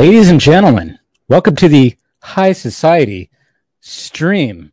[0.00, 3.28] Ladies and gentlemen, welcome to the High Society
[3.80, 4.72] stream.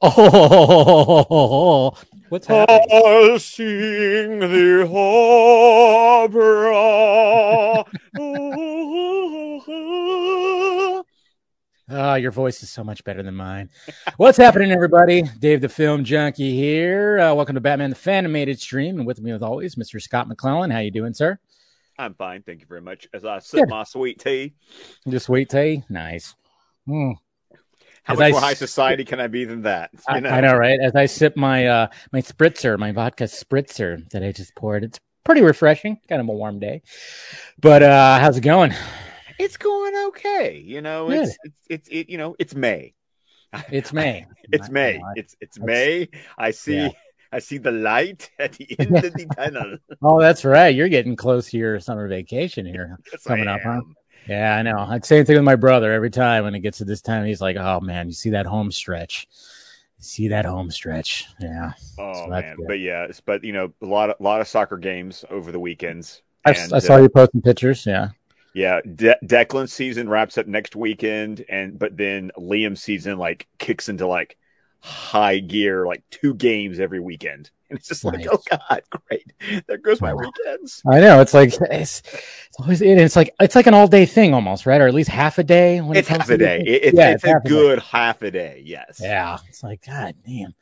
[0.00, 1.92] Oh,
[2.30, 2.88] what's happening?
[2.90, 4.88] I'll sing the
[6.24, 6.54] opera.
[11.90, 13.68] Ah, your voice is so much better than mine.
[14.16, 15.24] What's happening, everybody?
[15.38, 17.20] Dave the Film Junkie here.
[17.20, 20.00] Uh, welcome to Batman the Fanimated stream, and with me, as always, Mr.
[20.00, 20.70] Scott McClellan.
[20.70, 21.38] How you doing, sir?
[21.98, 23.06] I'm fine, thank you very much.
[23.14, 23.68] As I sip Good.
[23.68, 24.54] my sweet tea,
[25.08, 26.34] Just sweet tea, Nice.
[26.86, 27.12] Hmm.
[28.02, 29.90] how As much I more high society can I be than that?
[30.08, 30.78] I, I know, right?
[30.80, 34.98] As I sip my uh my spritzer, my vodka spritzer that I just poured, it's
[35.24, 35.98] pretty refreshing.
[36.08, 36.82] Kind of a warm day,
[37.60, 38.74] but uh how's it going?
[39.38, 40.58] It's going okay.
[40.58, 41.28] You know, Good.
[41.28, 42.94] it's it's it's it, you know, it's May.
[43.70, 44.26] It's May.
[44.52, 45.00] It's May.
[45.16, 46.08] It's it's May.
[46.36, 46.88] I see yeah.
[47.34, 49.78] I see the light at the end of the tunnel.
[50.02, 50.74] Oh, that's right.
[50.74, 52.98] You're getting close to your summer vacation here.
[53.12, 53.80] Yes, Coming I up, huh?
[54.28, 54.78] Yeah, I know.
[54.78, 57.26] I'd same thing with my brother every time when it gets to this time.
[57.26, 59.28] He's like, "Oh man, you see that home stretch?
[59.98, 61.26] See that home stretch?
[61.40, 62.66] Yeah." Oh So that's man, good.
[62.68, 66.22] but yeah, but you know, a lot of lot of soccer games over the weekends.
[66.46, 67.84] I, And, I saw uh, you posting pictures.
[67.86, 68.10] Yeah.
[68.54, 73.88] Yeah, De- Declan's season wraps up next weekend, and but then Liam's season like kicks
[73.88, 74.36] into like
[74.84, 79.32] high gear, like two games every weekend, and it's just like, oh god, great!
[79.66, 80.30] There goes my Wow.
[80.44, 80.82] weekends.
[80.86, 81.20] I know.
[81.20, 84.80] It's like it's, it's always it's like it's like an all day thing almost, right?
[84.80, 85.80] Or at least half a day.
[85.80, 86.60] When it It's comes half a day.
[86.66, 87.48] It- it's yeah, it's, a half day.
[87.50, 88.62] good half a day.
[88.64, 89.00] Yes.
[89.02, 90.54] Yeah, it's like God damn.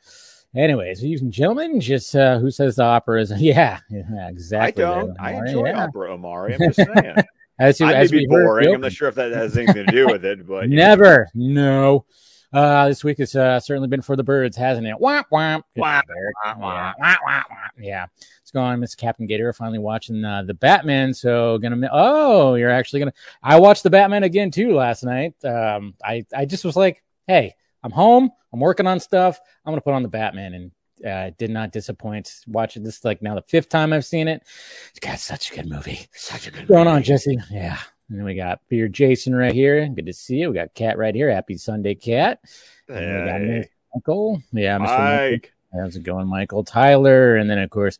[0.55, 3.31] Anyways, ladies and gentlemen, just uh, who says the opera is?
[3.37, 4.83] Yeah, yeah exactly.
[4.83, 5.19] I don't.
[5.19, 5.83] I enjoy yeah.
[5.85, 6.53] opera, Amari.
[6.53, 7.15] I'm just saying.
[7.59, 8.65] As, you, I may as be we heard, boring.
[8.65, 10.83] Joe- I'm not sure if that has anything to do with it, but you know.
[10.87, 11.27] Never.
[11.33, 12.05] No.
[12.53, 14.95] Uh, this week has uh, certainly been for the birds, hasn't it?
[15.01, 15.63] Womp womp.
[15.77, 16.03] Womp, womp,
[16.45, 16.53] Yeah.
[16.55, 16.93] womp.
[17.01, 17.43] Womp, womp.
[17.79, 18.05] Yeah.
[18.41, 19.51] What's going Miss Captain Gator?
[19.53, 21.13] Finally watching uh, the Batman.
[21.13, 21.89] So gonna.
[21.91, 23.13] Oh, you're actually gonna.
[23.41, 25.33] I watched the Batman again too last night.
[25.43, 28.29] Um, I I just was like, hey, I'm home.
[28.53, 29.39] I'm working on stuff.
[29.65, 30.71] I'm gonna put on the Batman and.
[31.03, 32.31] Uh, did not disappoint.
[32.47, 34.41] Watching this like now the fifth time I've seen it.
[34.91, 35.99] It's got such a good movie.
[36.13, 37.03] Such a good going on.
[37.03, 37.37] Jesse?
[37.51, 37.77] Yeah.
[38.13, 39.87] And then we got Peter Jason right here.
[39.87, 40.49] Good to see you.
[40.49, 41.31] We got Cat right here.
[41.31, 42.41] Happy Sunday, Cat.
[42.87, 44.43] And then we got Hey, Michael.
[44.51, 45.31] Yeah, Mr.
[45.31, 45.49] Michael.
[45.73, 46.63] How's it going, Michael?
[46.63, 47.37] Tyler.
[47.37, 47.97] And then, of course,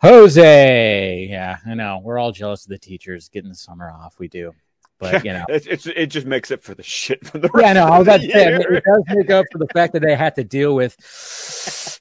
[0.00, 1.26] Jose.
[1.28, 2.00] Yeah, I know.
[2.00, 4.20] We're all jealous of the teachers getting the summer off.
[4.20, 4.54] We do.
[5.00, 5.44] But, you know.
[5.48, 7.86] It's, it's it just makes up for the shit from the Yeah, I know.
[7.86, 10.02] I was about to say, I mean, it does make up for the fact that
[10.02, 10.96] they had to deal with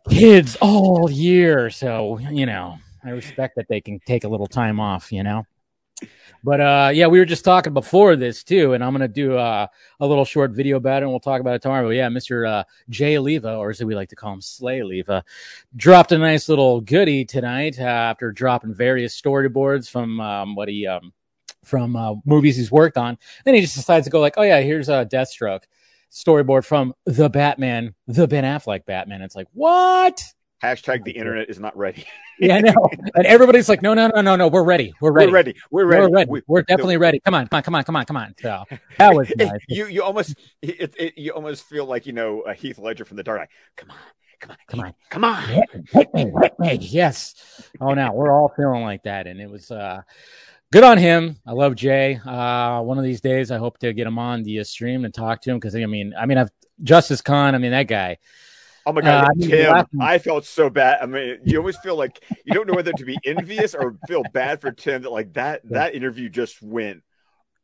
[0.07, 1.71] kids all year.
[1.71, 5.47] So, you know, I respect that they can take a little time off, you know.
[6.43, 9.65] But uh yeah, we were just talking before this too, and I'm gonna do uh,
[9.99, 11.87] a little short video about it and we'll talk about it tomorrow.
[11.87, 12.47] But yeah, Mr.
[12.47, 15.23] Uh, Jay Oliva, or as we like to call him Slay Leva,
[15.75, 21.13] dropped a nice little goodie tonight after dropping various storyboards from um, what he um
[21.63, 23.17] from uh, movies he's worked on.
[23.43, 25.63] Then he just decides to go like, oh yeah, here's a Deathstroke
[26.11, 29.21] storyboard from the Batman, the Ben Affleck Batman.
[29.21, 30.23] It's like what?
[30.63, 32.05] Hashtag the internet is not ready.
[32.37, 32.89] Yeah, I know.
[33.13, 35.55] And everybody's like, no, no, no, no, no, we're ready, we're ready, We're ready.
[35.71, 36.01] We're ready.
[36.01, 37.21] we're ready, We- we're definitely ready.
[37.21, 38.35] Come on, come on, come on, come on, come on.
[38.41, 38.63] So
[38.97, 39.51] that was nice.
[39.69, 43.15] you you almost it, it, you almost feel like you know uh, Heath Ledger from
[43.15, 43.49] The Dark Knight.
[43.77, 43.97] Come on,
[44.41, 44.93] come on, Come on.
[45.09, 45.43] come on.
[45.43, 46.73] hit me, hit me, hit me.
[46.81, 47.35] Yes.
[47.79, 50.01] Oh, now we're all feeling like that, and it was uh,
[50.73, 51.37] good on him.
[51.47, 52.19] I love Jay.
[52.25, 55.13] Uh, one of these days, I hope to get him on the uh, stream and
[55.13, 56.49] talk to him because I mean, I mean, I've
[56.83, 57.55] Justice Khan.
[57.55, 58.17] I mean, that guy.
[58.85, 59.85] Oh my god, Uh, I mean, Tim!
[59.99, 60.99] I felt so bad.
[61.01, 64.23] I mean, you always feel like you don't know whether to be envious or feel
[64.31, 67.01] bad for Tim that like that that interview just went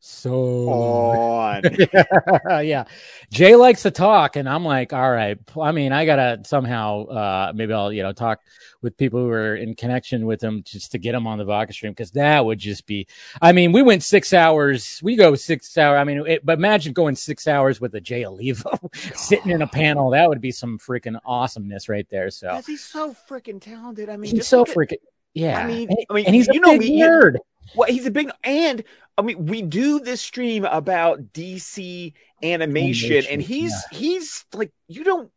[0.03, 1.61] So on.
[2.65, 2.85] yeah,
[3.31, 5.37] Jay likes to talk, and I'm like, all right.
[5.61, 8.39] I mean, I gotta somehow, uh, maybe I'll, you know, talk
[8.81, 11.73] with people who are in connection with him just to get him on the vodka
[11.73, 13.05] stream because that would just be.
[13.43, 14.99] I mean, we went six hours.
[15.03, 15.99] We go six hours.
[15.99, 18.79] I mean, it, but imagine going six hours with a Jay Oliva
[19.13, 20.09] sitting in a panel.
[20.09, 22.31] That would be some freaking awesomeness right there.
[22.31, 24.09] So he's so freaking talented.
[24.09, 24.97] I mean, he's so look at- freaking.
[25.33, 27.35] Yeah, I mean, and, I mean, and he's you a know big me, he- nerd.
[27.75, 28.83] Well, he's a big and
[29.21, 35.03] I mean, we do this stream about DC animation, Animation, and he's he's like you
[35.03, 35.29] don't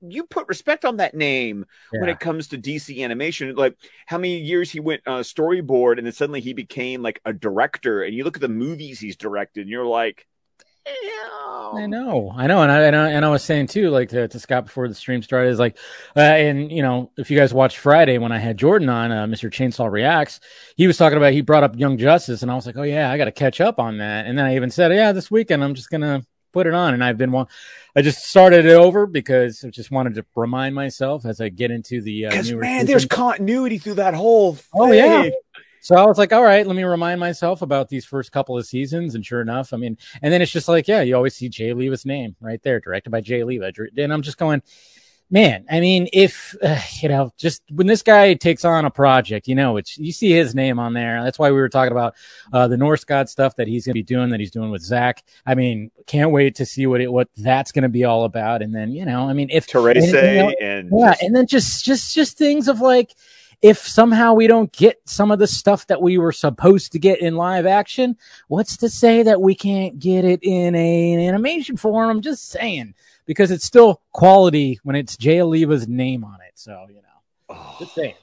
[0.00, 3.54] you put respect on that name when it comes to DC animation.
[3.54, 3.76] Like
[4.06, 8.02] how many years he went uh, storyboard, and then suddenly he became like a director.
[8.02, 10.26] And you look at the movies he's directed, and you're like,
[10.86, 14.28] I know, I know, and I and I, and I was saying too, like to,
[14.28, 15.76] to Scott before the stream started, is like,
[16.16, 19.26] uh, and you know, if you guys watched Friday when I had Jordan on, uh,
[19.26, 19.50] Mr.
[19.50, 20.40] Chainsaw Reacts,
[20.76, 23.10] he was talking about he brought up Young Justice, and I was like, oh yeah,
[23.10, 25.64] I got to catch up on that, and then I even said, yeah, this weekend
[25.64, 27.34] I'm just gonna put it on, and I've been
[27.96, 31.70] I just started it over because I just wanted to remind myself as I get
[31.70, 34.54] into the uh, Because newer man, there's continuity through that whole.
[34.54, 34.64] Thing.
[34.74, 35.30] Oh, yeah.
[35.84, 38.64] So I was like, all right, let me remind myself about these first couple of
[38.64, 39.14] seasons.
[39.14, 41.72] And sure enough, I mean, and then it's just like, yeah, you always see Jay
[41.72, 43.70] Oliva's name right there, directed by Jay Oliva.
[43.98, 44.62] And I'm just going,
[45.30, 49.46] man, I mean, if uh, you know, just when this guy takes on a project,
[49.46, 51.22] you know, it's you see his name on there.
[51.22, 52.14] That's why we were talking about
[52.50, 54.80] uh, the Norse God stuff that he's going to be doing, that he's doing with
[54.80, 55.22] Zach.
[55.44, 58.62] I mean, can't wait to see what it what that's going to be all about.
[58.62, 61.36] And then you know, I mean, if Therese and, you know, and yeah, just- and
[61.36, 63.12] then just just just things of like.
[63.62, 67.20] If somehow we don't get some of the stuff that we were supposed to get
[67.20, 68.16] in live action,
[68.48, 72.10] what's to say that we can't get it in a, an animation form?
[72.10, 72.94] I'm just saying
[73.26, 76.52] because it's still quality when it's Jay Oliva's name on it.
[76.54, 77.00] So, you know,
[77.50, 78.14] oh, just saying.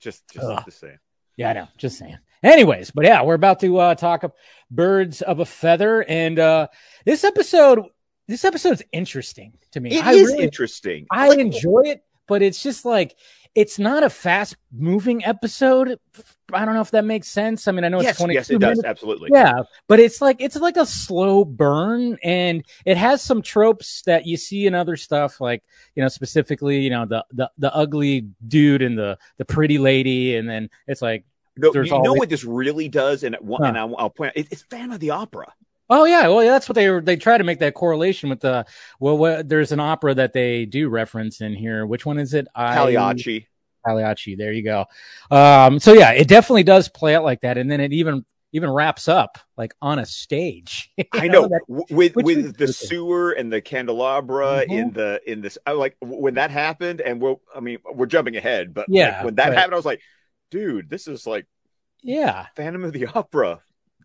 [0.00, 0.62] just just Ugh.
[0.64, 0.98] the same.
[1.36, 1.68] Yeah, I know.
[1.76, 2.18] Just saying.
[2.42, 4.32] Anyways, but yeah, we're about to uh, talk of
[4.70, 6.68] birds of a feather, and uh,
[7.04, 7.84] this episode,
[8.28, 9.96] this episode's interesting to me.
[9.96, 11.06] It I is really, interesting.
[11.10, 13.16] I Like, enjoy it, but it's just like
[13.54, 15.98] it's not a fast moving episode.
[16.52, 17.66] I don't know if that makes sense.
[17.66, 18.34] I mean, I know yes, it's twenty.
[18.34, 19.30] yes, it does absolutely.
[19.32, 24.26] Yeah, but it's like it's like a slow burn, and it has some tropes that
[24.26, 25.62] you see in other stuff, like
[25.94, 30.36] you know, specifically, you know, the the the ugly dude and the the pretty lady,
[30.36, 31.24] and then it's like,
[31.56, 33.68] No, you know always- what this really does, and one, Huh.
[33.68, 35.52] and I'll, I'll point out, it, it's Phantom of the Opera.
[35.90, 37.00] Oh yeah, well, yeah, that's what they were.
[37.02, 38.64] They try to make that correlation with the
[38.98, 41.84] well, what, there's an opera that they do reference in here.
[41.84, 42.46] Which one is it?
[42.56, 43.46] Pagliacci.
[43.86, 44.36] Pagliacci.
[44.36, 44.86] There you go.
[45.30, 48.68] Um, so yeah, it definitely does play out like that, and then it even even
[48.68, 50.90] wraps up like on a stage.
[51.12, 54.70] I know that- with with the sewer and the candelabra Mhm.
[54.70, 55.56] in the in this.
[55.66, 59.24] I like when that happened, and we're I mean we're jumping ahead, but like, Yeah,
[59.24, 60.00] when that but- happened, I was like,
[60.50, 61.46] dude, this is like
[62.02, 63.60] yeah, Phantom of the Opera.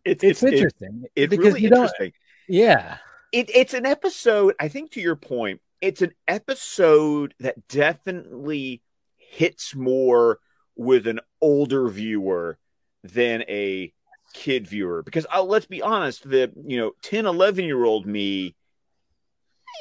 [0.05, 2.13] It's it's, it's it- interesting it's because really interesting.
[2.47, 2.97] Yeah,
[3.31, 4.53] It, it's an episode.
[4.59, 8.81] I think to your point, it's an episode that definitely
[9.17, 10.39] hits more
[10.75, 12.57] with an older viewer
[13.03, 13.91] than a
[14.33, 18.53] kid viewer because uh, let's be honest the you know 10 11 year old me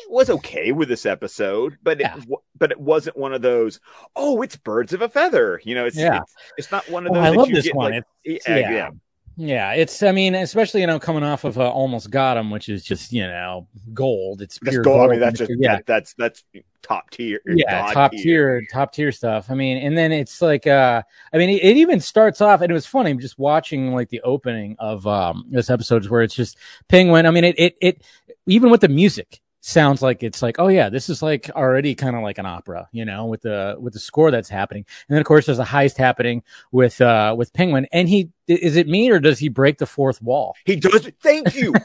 [0.08, 2.16] was okay with this episode but Yeah.
[2.18, 2.24] it
[2.56, 3.80] but it wasn't one of those
[4.14, 6.18] oh it's birds of a feather you know it's Yeah.
[6.22, 7.92] it's, it's not one of Oh, those I love you this get, one.
[7.92, 8.90] like- It's- yeah, yeah.
[9.36, 9.72] Yeah.
[9.72, 10.02] It's.
[10.02, 13.12] I mean, especially you know, coming off of uh, almost got him, which is just
[13.12, 14.42] you know gold.
[14.42, 14.98] It's That's pure gold.
[14.98, 15.10] gold.
[15.10, 16.44] I mean, that's just yeah, that, that's that's
[16.82, 17.40] top tier.
[17.46, 19.50] yeah, top tier, top tier stuff.
[19.50, 21.02] I mean, and then it's like, uh,
[21.32, 24.20] I mean, it, it even starts off, and it was funny just watching like the
[24.20, 26.56] opening of um this episode where it's just
[26.88, 27.26] Penguin.
[27.26, 28.02] I mean, it it it
[28.46, 32.14] even with the music sounds like it's like, oh yeah, this is like already kind
[32.14, 35.20] of like an opera, you know, with the with the score that's happening, and then
[35.20, 39.10] of course there's a heist happening with uh with Penguin, and he is it me
[39.10, 40.54] or does he break the fourth wall?
[40.64, 41.10] He does.
[41.22, 41.72] Thank you.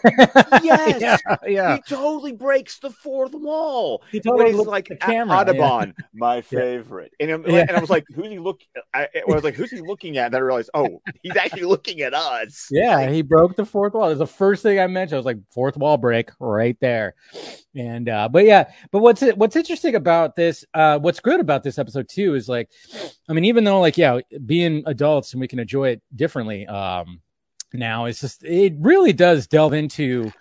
[0.61, 0.99] Yes.
[1.01, 1.75] yeah, yeah.
[1.75, 4.03] He totally breaks the fourth wall.
[4.11, 5.35] He totally looked like the camera.
[5.35, 5.41] yeah.
[5.41, 7.65] Audubon, my favorite, and, Yeah.
[7.67, 8.61] and I was like, "Who's he look?"
[8.93, 12.01] I, I was like, "Who's he looking at?" And I realized, oh, he's actually looking
[12.01, 12.67] at us.
[12.71, 14.05] Yeah, he broke the fourth wall.
[14.05, 15.15] It was the first thing I mentioned.
[15.15, 17.15] I was like, fourth wall break right there.
[17.75, 21.63] And uh but yeah, but what's it what's interesting about this, uh what's good about
[21.63, 22.69] this episode too is like
[23.29, 27.21] I mean, even though like yeah, being adults and we can enjoy it differently, um
[27.73, 30.31] now it's just it really does delve into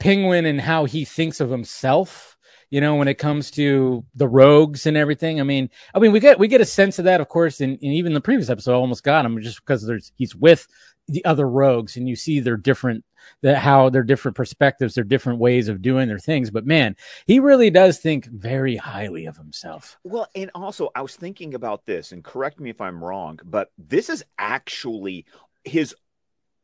[0.00, 2.36] Penguin and how he thinks of himself.
[2.70, 5.40] You know, when it comes to the rogues and everything.
[5.40, 7.76] I mean, I mean, we get we get a sense of that, of course, in,
[7.78, 8.76] in even the previous episode.
[8.76, 10.68] Almost got him just because there's he's with
[11.12, 13.04] the other rogues, and you see their different
[13.42, 16.50] that how their different perspectives, their different ways of doing their things.
[16.50, 19.98] But man, he really does think very highly of himself.
[20.02, 23.70] Well, and also, I was thinking about this, and correct me if I'm wrong, but
[23.76, 25.26] this is actually
[25.64, 25.94] his,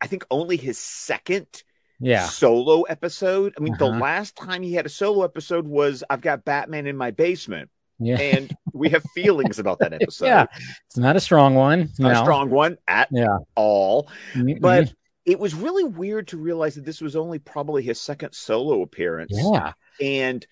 [0.01, 1.65] I think, only his second
[1.99, 3.55] Yeah, solo episode.
[3.59, 4.01] I mean, the Uh-huh.
[4.01, 8.19] last time he had a solo episode was "I've Got Batman in my basement," yeah,
[8.19, 10.27] and we have feelings about that episode.
[10.27, 10.47] yeah.
[10.87, 11.91] It's not a strong one.
[11.99, 12.21] Not no.
[12.21, 13.39] a strong one at Yeah.
[13.55, 14.09] all.
[14.35, 14.61] Mhm.
[14.61, 14.93] But
[15.25, 19.33] it was really weird to realize that this was only probably his second solo appearance.
[19.35, 20.47] yeah, And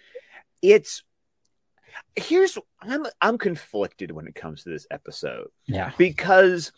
[0.63, 1.03] it's
[2.17, 6.73] here's I'm I'm conflicted when it comes to this episode yeah, because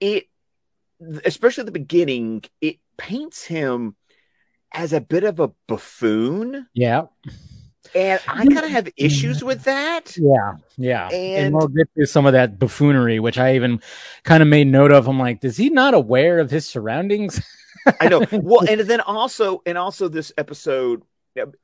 [0.00, 0.26] it
[1.24, 3.96] especially at the beginning, it paints him
[4.72, 6.66] as a bit of a buffoon.
[6.74, 7.02] yeah,
[7.94, 10.16] And I kind of have issues with that.
[10.16, 11.08] yeah, yeah.
[11.08, 13.80] And, And- we'll get to some of that buffoonery, which I even
[14.24, 15.08] kind of made note of.
[15.08, 17.40] I'm like, does he not aware of his surroundings?
[18.00, 18.24] I know.
[18.32, 21.02] Well, and then also, and also this episode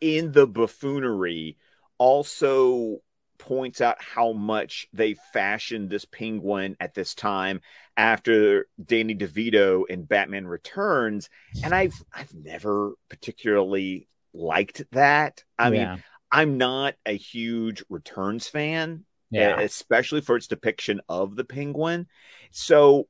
[0.00, 1.56] in the buffoonery
[1.98, 2.98] also
[3.38, 7.60] points out how much they fashioned this penguin at this time
[7.96, 11.28] after Danny DeVito in Batman Returns,
[11.62, 14.08] and I've I've never particularly
[14.38, 15.44] liked that.
[15.58, 21.44] I mean, I'm not a huge Returns fan, yeah, especially for its depiction of the
[21.44, 22.06] penguin.
[22.50, 23.08] So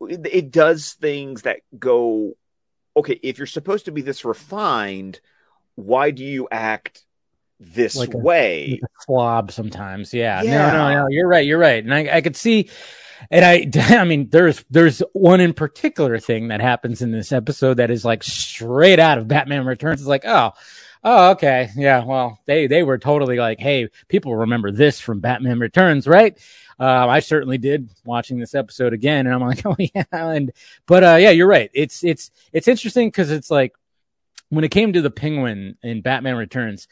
[0.00, 2.34] it, it does things that go
[2.96, 3.18] okay.
[3.22, 5.20] If you're supposed to be this refined,
[5.74, 7.04] why do you act
[7.72, 8.78] this Like a- way?
[8.82, 10.12] like a slob sometimes.
[10.14, 10.42] Yeah.
[10.42, 10.70] Yeah.
[10.70, 11.06] No, no, no.
[11.08, 11.46] You're right.
[11.46, 11.82] You're right.
[11.82, 12.70] And I, I could see,
[13.30, 13.68] and I,
[14.00, 18.04] I mean, there's, there's one in particular thing that happens in this episode that is
[18.04, 20.00] like straight out of Batman Returns.
[20.00, 20.52] It's like, oh,
[21.02, 21.70] oh, okay.
[21.76, 22.04] Yeah.
[22.04, 26.38] Well, they, they were totally like, Hey, people remember this from Batman Returns, right?
[26.80, 29.26] Uh, I certainly did watching this episode again.
[29.26, 30.04] And I'm like, oh yeah.
[30.10, 30.50] And,
[30.86, 31.70] but, uh, yeah, you're right.
[31.72, 33.74] It's, it's, it's interesting because it's like,
[34.50, 36.86] when it came to the penguin in Batman Returns,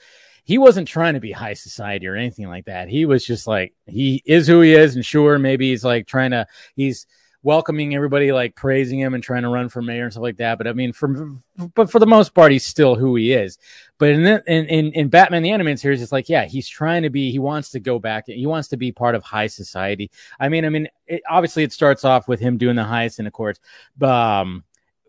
[0.44, 2.88] he wasn't trying to be high society or anything like that.
[2.88, 4.96] He was just like, he is who he is.
[4.96, 7.06] And sure, maybe he's like trying to, he's
[7.44, 10.58] welcoming everybody, like praising him and trying to run for mayor and stuff like that.
[10.58, 11.36] But I mean, for,
[11.74, 13.58] but for the most part, he's still who he is.
[13.98, 17.02] But in, the, in, in, in Batman, the animated series, it's like, yeah, he's trying
[17.02, 18.24] to be, he wants to go back.
[18.26, 20.10] He wants to be part of high society.
[20.40, 23.26] I mean, I mean, it, obviously it starts off with him doing the highest in
[23.26, 23.60] the courts.
[24.00, 24.64] Um,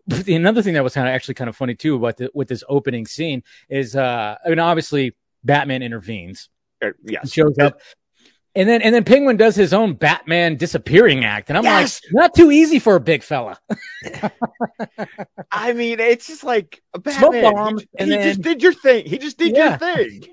[0.06, 2.30] but the- another thing that was kind of actually kind of funny too about the,
[2.34, 6.48] with this opening scene is, uh, I mean, obviously Batman intervenes,
[6.82, 7.32] Uh, yes.
[7.32, 7.80] shows up,
[8.54, 12.00] and then and then Penguin does his own Batman disappearing act, and I'm Yes!
[12.04, 13.58] like, not too easy for a big fella.
[15.50, 17.52] I mean, it's just like Smoke Batman.
[17.54, 19.06] bomb, he, and he then- just did your thing.
[19.06, 19.70] He just did Yeah.
[19.70, 20.24] your thing.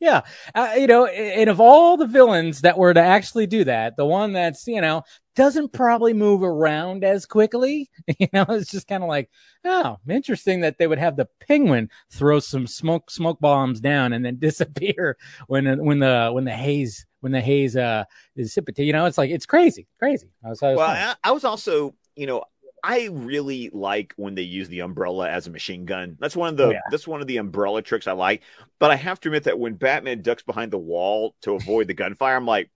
[0.00, 0.22] Yeah,
[0.54, 4.06] uh, you know, and of all the villains that were to actually do that, the
[4.06, 5.02] one that's you know
[5.36, 7.90] doesn't probably move around as quickly.
[8.18, 9.30] You know, it's just kind of like,
[9.64, 14.24] oh, interesting that they would have the penguin throw some smoke smoke bombs down and
[14.24, 15.16] then disappear
[15.46, 18.04] when when the when the haze when the haze uh
[18.36, 18.58] is.
[18.76, 20.30] You know, it's like it's crazy, crazy.
[20.44, 20.88] I was, I was Well.
[20.90, 22.44] I, I was also, you know,
[22.82, 26.16] I really like when they use the umbrella as a machine gun.
[26.20, 26.80] That's one of the Oh, yeah.
[26.90, 28.42] that's one of the umbrella tricks I like.
[28.78, 31.94] But I have to admit that when Batman ducks behind the wall to avoid the
[31.94, 32.70] gunfire, I'm like,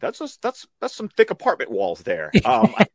[0.00, 2.30] that's just that's that's some thick apartment walls there.
[2.44, 2.86] Um, I,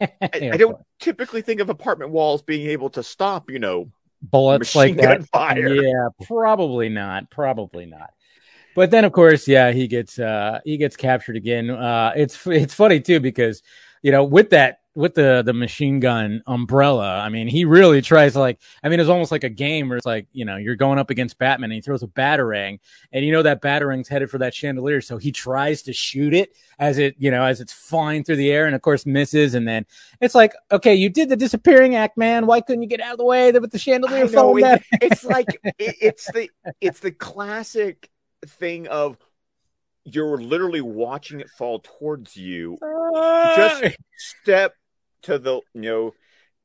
[0.00, 3.90] I, I don't typically think of apartment walls being able to stop, you know,
[4.22, 5.26] bullets like that.
[5.28, 5.68] fire.
[5.68, 7.30] Yeah, probably not.
[7.30, 8.10] Probably not.
[8.74, 11.70] But then, of course, yeah, he gets uh he gets captured again.
[11.70, 13.62] Uh, it's it's funny too because
[14.02, 18.32] you know with that with the the machine gun umbrella, I mean, he really tries
[18.32, 18.58] to like.
[18.82, 21.08] I mean, it's almost like a game where it's like you know you're going up
[21.10, 22.80] against Batman and he throws a batarang,
[23.12, 26.52] and you know that batarang's headed for that chandelier, so he tries to shoot it
[26.80, 29.68] as it you know as it's flying through the air, and of course misses, and
[29.68, 29.86] then
[30.20, 32.46] it's like, okay, you did the disappearing act, man.
[32.46, 35.46] Why couldn't you get out of the way with the chandelier know, it- it's like
[35.78, 36.50] it, it's the
[36.80, 38.10] it's the classic
[38.44, 39.16] thing of
[40.04, 42.78] you're literally watching it fall towards you.
[43.54, 43.84] Just
[44.42, 44.74] step
[45.28, 46.14] to the you know,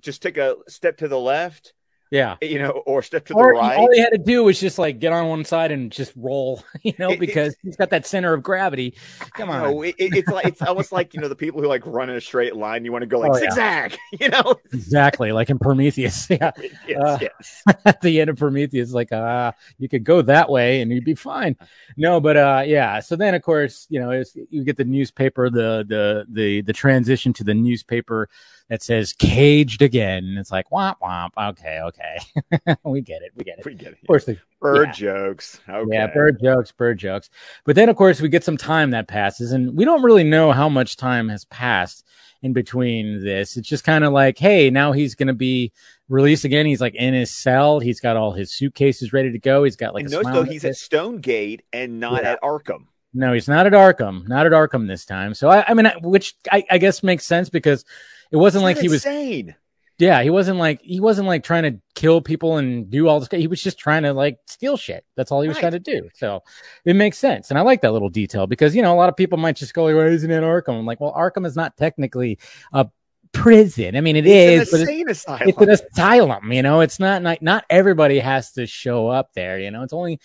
[0.01, 1.74] just take a step to the left,
[2.13, 2.38] yeah.
[2.41, 3.75] you know, or step to the right.
[3.77, 6.63] all he had to do was just like get on one side and just roll,
[6.84, 8.93] you know, It- it- because he's got that center of gravity.
[9.34, 9.63] Come on.
[9.63, 12.10] know, it, it- it's like it's almost like you know the people who like run
[12.10, 12.86] in a straight line.
[12.86, 13.50] You want to go like Oh, yeah.
[13.50, 14.55] zigzag, you know?
[14.72, 16.27] Exactly, like in Prometheus.
[16.29, 16.51] Yeah,
[16.88, 17.63] yes, Uh, yes.
[17.86, 21.15] at the end of Prometheus, like uh you could go that way and you'd be
[21.15, 21.55] fine.
[21.98, 23.00] No, but uh yeah.
[23.00, 26.74] So then, of course, you know, it's, you get the newspaper, the the the the
[26.74, 28.29] transition to the newspaper
[28.70, 31.32] that says "caged again." And it's like womp womp.
[31.38, 32.02] Okay, okay,
[32.83, 33.65] we get it, we get it.
[33.65, 33.98] We get it.
[34.01, 34.91] Of course, they Bird yeah.
[34.93, 35.60] jokes.
[35.67, 35.93] Okay.
[35.95, 37.29] Yeah, bird jokes, bird jokes.
[37.65, 40.51] But then, of course, we get some time that passes, and we don't really know
[40.51, 42.05] how much time has passed
[42.41, 43.57] in between this.
[43.57, 45.72] It's just kind of like, hey, now he's going to be
[46.10, 46.65] released again.
[46.65, 47.79] He's like in his cell.
[47.79, 49.63] He's got all his suitcases ready to go.
[49.63, 50.75] He's got like and notice though he's at.
[50.75, 52.33] Stonegate and not Yeah.
[52.33, 52.86] at Arkham.
[53.13, 54.27] No, he's not at Arkham.
[54.27, 55.33] Not at Arkham this time.
[55.33, 57.86] So I, I mean, I- which I, I guess makes sense because
[58.31, 59.55] it wasn't like he was insane.
[60.00, 63.29] Yeah, he wasn't like he wasn't like trying to kill people and do all this.
[63.31, 65.05] He was just trying to like steal shit.
[65.15, 65.62] That's all he was Right.
[65.62, 66.09] trying to do.
[66.15, 66.43] So
[66.85, 69.15] it makes sense, and I like that little detail because you know a lot of
[69.15, 72.39] people might just go, "Why isn't it Arkham?" I'm like, well, Arkham is not technically
[72.73, 72.88] a
[73.31, 73.95] prison.
[73.95, 75.50] I mean, it It's is, an but it's, insane asylum.
[75.50, 76.51] it's an asylum.
[76.51, 79.59] You know, it's not like not everybody has to show up there.
[79.59, 80.19] You know, it's only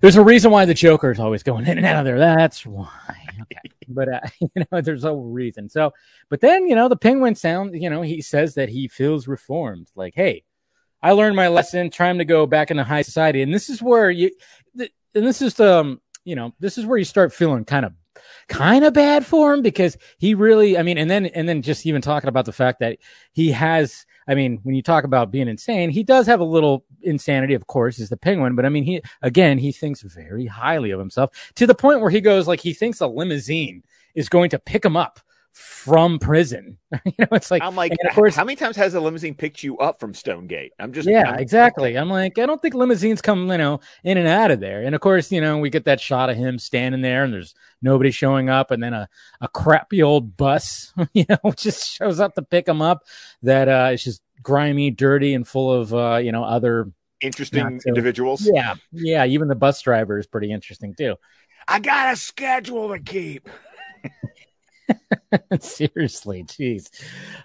[0.00, 2.18] there's a reason why the Joker is always going in and out of there.
[2.18, 2.88] That's why.
[3.42, 5.68] Okay, but uh, you know, there's a reason.
[5.68, 5.92] So,
[6.28, 7.80] but then you know, the Penguin sound.
[7.80, 9.88] You know, he says that he feels reformed.
[9.94, 10.44] Like, hey,
[11.02, 11.90] I learned my lesson.
[11.90, 13.42] Time to go back into high society.
[13.42, 14.30] And this is where you,
[14.76, 17.92] th- and this is um, you know, this is where you start feeling kind of
[18.48, 21.86] kind of bad for him because he really i mean and then and then just
[21.86, 22.98] even talking about the fact that
[23.32, 26.84] he has i mean when you talk about being insane he does have a little
[27.02, 30.90] insanity of course is the penguin but i mean he again he thinks very highly
[30.90, 33.82] of himself to the point where he goes like he thinks a limousine
[34.14, 35.20] is going to pick him up
[35.52, 36.78] from prison.
[37.04, 39.62] you know, it's like I'm like, of course, how many times has a limousine picked
[39.62, 40.72] you up from Stonegate?
[40.78, 41.96] I'm just yeah, I'm- exactly.
[41.96, 44.82] I'm like, I don't think limousines come, you know, in and out of there.
[44.82, 47.54] And of course, you know, we get that shot of him standing there, and there's
[47.82, 49.08] nobody showing up, and then a
[49.40, 53.04] a crappy old bus, you know, just shows up to pick him up.
[53.42, 56.90] That uh, is just grimy, dirty, and full of uh, you know other.
[57.20, 58.48] interesting so- individuals.
[58.52, 59.24] Yeah, yeah.
[59.26, 61.16] Even the bus driver is pretty interesting too.
[61.68, 63.48] I got a schedule to keep.
[65.60, 66.88] Seriously, jeez.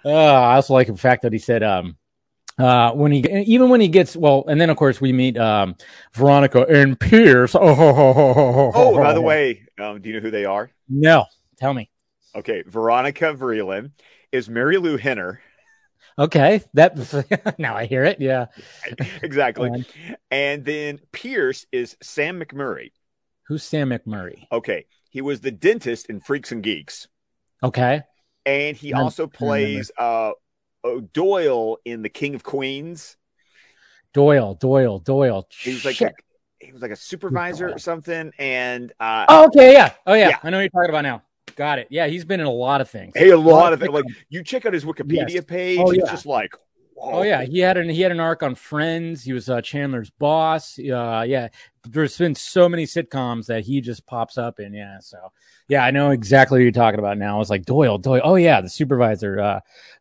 [0.04, 1.96] Uh, I also like the fact that he said, um,
[2.58, 5.76] uh, when he even when he gets well, and then of course we meet um,
[6.14, 7.54] Veronica and Pierce.
[7.54, 10.30] Oh, ho, ho, ho, ho, ho, Oh, by the way, um, do you know who
[10.30, 10.70] they are?
[10.88, 11.26] no,
[11.58, 11.90] tell me.
[12.34, 13.92] Okay, Veronica Vreeland
[14.30, 15.40] is Marilu Henner.
[16.18, 18.20] Okay, that now I hear it.
[18.20, 18.46] Yeah,
[19.22, 19.70] exactly.
[19.70, 19.86] And
[20.30, 22.90] And then Pierce is Sam McMurray.
[23.48, 24.46] who's Sam McMurray?
[24.50, 27.08] Okay, he was the dentist in Freaks and Geeks,
[27.62, 28.02] Okay,
[28.44, 30.32] and he also plays uh,
[30.84, 33.16] uh, Doyle in The King of Queens.
[34.12, 35.46] Doyle, Doyle, Doyle.
[35.62, 36.14] He was like a,
[36.60, 40.30] he was like a supervisor or something, and uh, oh, okay, yeah, oh yeah.
[40.30, 40.38] Yeah.
[40.42, 41.22] I know what you're talking about now.
[41.56, 41.88] Got it.
[41.90, 43.14] Yeah, he's been in a lot of things.
[43.16, 43.92] hey, a lot of of it.
[43.92, 45.44] Like you check out his Wikipedia Yes.
[45.44, 46.54] page, Oh, it's just like,
[46.98, 49.22] Oh yeah, he had an he had an arc on Friends.
[49.22, 50.78] He was uh, Chandler's boss.
[50.78, 51.48] Uh, yeah,
[51.84, 54.72] there's been so many sitcoms that he just pops up in.
[54.72, 55.32] Yeah, so
[55.68, 57.40] yeah, I know exactly what you're talking about now.
[57.40, 58.22] It's like Doyle, Doyle.
[58.24, 59.40] Oh yeah, the supervisor.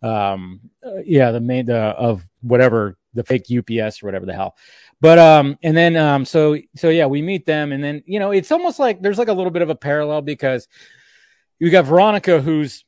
[0.02, 4.34] Uh, um, uh, yeah, the main the of whatever the fake UPS or whatever the
[4.34, 4.56] hell.
[5.02, 8.32] But um, and then um, so so yeah, we meet them, and then you know
[8.32, 10.68] it's almost like there's like a little bit of a parallel because
[11.60, 12.86] you got Veronica who's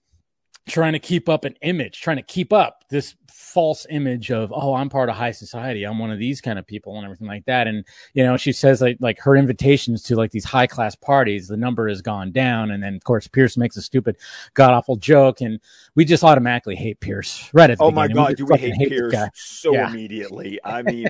[0.68, 3.16] trying to keep up an image, trying to keep up this
[3.58, 5.84] false image of, oh, I'm part of high society.
[5.84, 7.66] I'm one of these kind of people and everything like that.
[7.66, 7.84] And,
[8.14, 11.58] you know, she says like, like her invitations to like these high class parties, the
[11.58, 12.70] number has gone down.
[12.70, 14.18] And then of course, Pierce makes a stupid
[14.54, 15.42] god awful joke.
[15.42, 15.60] And
[15.96, 18.76] we just automatically hate Pierce right at the Oh my god, just do we fucking
[18.76, 19.90] hate Pierce so Yeah.
[19.90, 20.60] immediately?
[20.64, 21.08] I mean,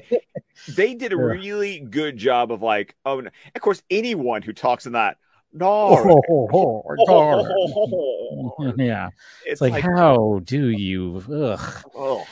[0.70, 3.30] they did a really good job of like, oh, no.
[3.56, 5.18] of course, anyone who talks in that,
[5.54, 9.10] no, Oh, oh, oh, yeah.
[9.46, 12.26] it's It's like, like, how do you, ugh, oh.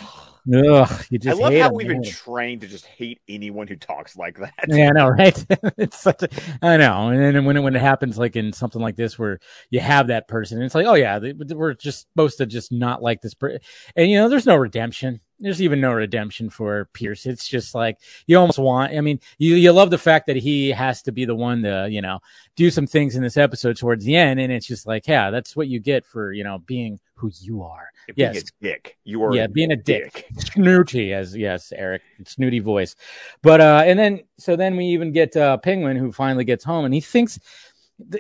[0.54, 4.16] ugh, you just I love how we've been trained to just hate anyone who talks
[4.16, 4.54] like that.
[4.68, 5.46] Yeah, I know, right?
[5.78, 6.30] it's such a,
[6.62, 7.10] I know.
[7.10, 10.08] And then when it, when it happens, like in something like this, where you have
[10.08, 13.34] that person, it's like, oh yeah, they, we're just supposed to just not like this
[13.34, 13.60] person.
[13.96, 15.22] And you know, there's no redemption.
[15.40, 17.26] There's even no redemption for Pierce.
[17.26, 18.94] It's just like you almost want.
[18.94, 21.88] I mean, you you love the fact that he has to be the one to
[21.90, 22.20] you know
[22.56, 25.56] do some things in this episode towards the end, and it's just like, yeah, that's
[25.56, 27.90] what you get for you know being who you are.
[28.16, 28.44] Being Yes.
[28.44, 28.98] a dick.
[29.04, 30.26] You are Yeah, being a dick.
[30.38, 32.96] snooty as yes eric snooty voice
[33.42, 36.86] but uh and then so then we even get uh penguin who finally gets home
[36.86, 37.40] and he thinks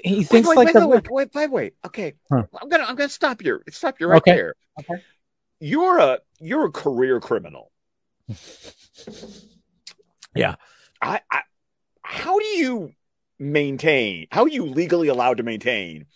[0.03, 1.73] he Wait, thinks wait, like wait, the, wait, wait, wait, wait.
[1.85, 2.43] Okay, Huh.
[2.61, 3.61] I'm gonna, I'm gonna stop you.
[3.69, 4.35] Stop you right Okay.
[4.35, 4.55] there.
[4.79, 5.01] Okay.
[5.59, 7.71] You're a, you're a career criminal.
[10.35, 10.55] Yeah.
[11.01, 11.41] I, I,
[12.01, 12.91] how do you
[13.39, 14.27] maintain?
[14.31, 16.07] How are you legally allowed to maintain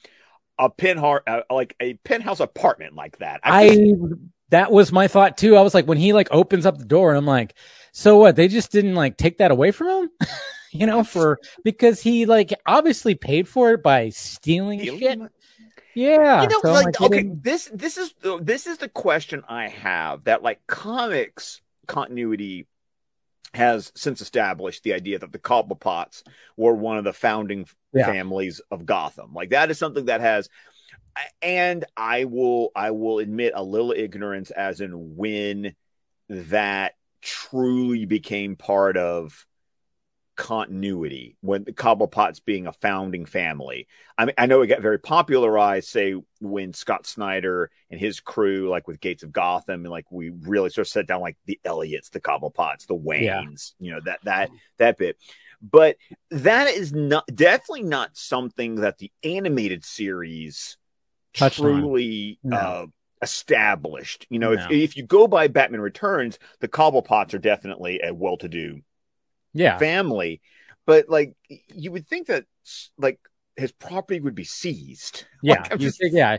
[0.58, 3.40] a penthouse, uh, like a penthouse apartment like that?
[3.44, 4.14] i just-
[4.50, 7.10] that was my thought too i was like when he like opens up the door
[7.10, 7.54] and i'm like
[7.94, 10.10] so what they just didn't like take that away from him
[10.72, 15.20] you know for because he like obviously paid for it by stealing shit
[15.94, 19.68] yeah you know, so like, okay, this this is the this is the question I
[19.70, 22.68] have that like comics continuity
[23.54, 26.24] has since established the idea that the Cobblepots
[26.56, 28.06] were one of the founding Yeah.
[28.06, 29.34] families of Gotham.
[29.34, 30.50] Like that is something that has
[31.42, 35.76] and I will I will admit a little ignorance as in when
[36.30, 39.46] that truly became part of
[40.40, 43.88] continuity when the Cobblepots being a founding family.
[44.18, 48.70] I mean, I know it got very popularized, say, when Scott Snyder and his crew,
[48.70, 51.60] like with Gates of Gotham, and like we really sort of set down like the
[51.66, 55.18] Elliots, the Cobblepots, the Waynes, you know, that that that bit.
[55.62, 55.98] But
[56.32, 60.78] that is not definitely not something that the animated series
[61.34, 61.82] Touched on.
[61.82, 62.58] truly No.
[62.58, 62.86] uh,
[63.22, 64.26] established.
[64.30, 64.64] You know, No.
[64.70, 68.80] if if you go by Batman Returns, the Cobblepots are definitely a well-to-do
[69.54, 70.42] yeah family,
[70.86, 71.34] but like
[71.74, 72.46] you would think that
[72.98, 73.20] like
[73.58, 75.26] his property would be seized.
[75.42, 76.38] Yeah, Like, just- think- yeah.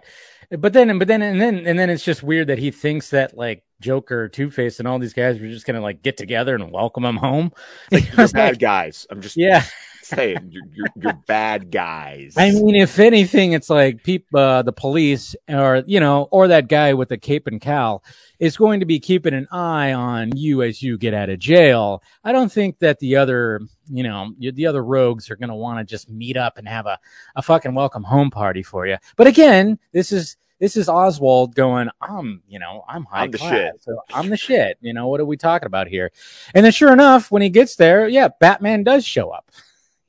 [0.50, 3.36] But then, but then, and then, and then it's just weird that he thinks that
[3.36, 6.72] like Joker, Two Face, and all these guys were just gonna like get together and
[6.72, 7.52] welcome him home.
[7.92, 9.06] like you're bad guys.
[9.10, 9.64] I'm just yeah,
[10.02, 12.34] saying you're, you're you're bad guys.
[12.36, 16.68] I mean, if anything, it's like peop, uh, the police, or you know, or that
[16.68, 18.02] guy with the cape and cowl
[18.38, 22.02] is going to be keeping an eye on you as you get out of jail.
[22.24, 23.60] I don't think that the other,
[23.90, 26.86] you know, the other rogues are going to want to just meet up and have
[26.86, 26.98] a,
[27.36, 28.96] a fucking welcome home party for you.
[29.16, 33.38] But again, this is this is Oswald going, I'm, you know, I'm high I'm the
[33.38, 33.82] class, shit.
[33.82, 34.76] so I'm the shit.
[34.82, 36.12] You know, what are we talking about here?
[36.54, 39.50] And then, sure enough, when he gets there, yeah, Batman does show up.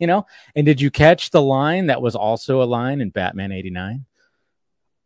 [0.01, 3.51] You know, and did you catch the line that was also a line in Batman
[3.51, 4.05] '89?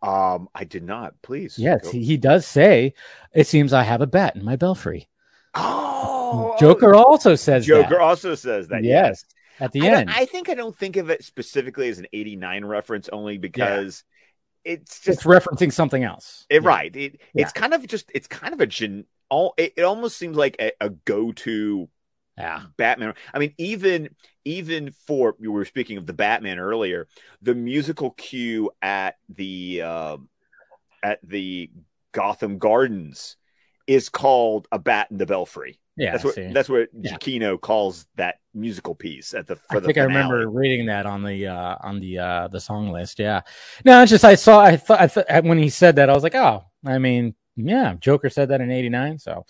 [0.01, 1.21] Um, I did not.
[1.21, 1.59] Please.
[1.59, 2.93] Yes, he, he does say,
[3.33, 5.09] "It seems I have a bat in my belfry."
[5.53, 7.99] Oh, Joker also says Joker that.
[7.99, 8.85] also says that.
[8.85, 9.25] Yes,
[9.59, 10.09] at the I, end.
[10.09, 14.05] I think I don't think of it specifically as an '89 reference, only because
[14.63, 16.45] it's just it's referencing something else.
[16.49, 16.69] It, Yeah.
[16.69, 16.95] right.
[16.95, 18.09] It, It's kind of just.
[18.15, 19.05] It's kind of a gen.
[19.29, 21.89] All it, it almost seems like a, a go-to
[22.37, 22.63] Yeah.
[22.77, 23.13] Batman.
[23.33, 24.09] I mean, even
[24.43, 27.07] even for we were speaking of the Batman earlier,
[27.41, 30.29] the musical cue at the um
[31.01, 31.69] at the
[32.11, 33.37] Gotham Gardens
[33.87, 36.11] is called "A Bat in the Belfry." Yeah.
[36.11, 36.51] that's what see.
[36.51, 37.15] that's what Yeah.
[37.15, 39.55] Giacchino calls that musical piece at the.
[39.55, 42.47] For the I the think I remember reading that on the uh, on the uh,
[42.49, 43.17] the song list.
[43.17, 43.41] Yeah.
[43.85, 46.23] No, it's just I saw I thought I thought when he said that I was
[46.23, 49.45] like, oh, I mean, yeah, Joker said that in '89, so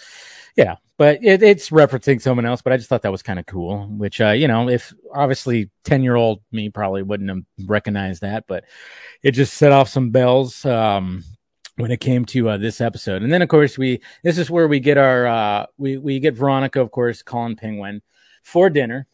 [0.55, 0.75] yeah.
[0.97, 2.61] But it, it's referencing someone else.
[2.61, 3.87] But I just thought that was kind of cool.
[3.87, 8.45] Which uh, you know, if obviously ten year old me probably wouldn't have recognized that,
[8.47, 8.63] but
[9.23, 10.65] it just set off some bells.
[10.65, 11.23] Um,
[11.77, 14.67] when it came to uh, this episode, and then of course we this is where
[14.67, 18.01] we get our uh, we we get Veronica, of course, calling Penguin
[18.43, 19.07] for dinner.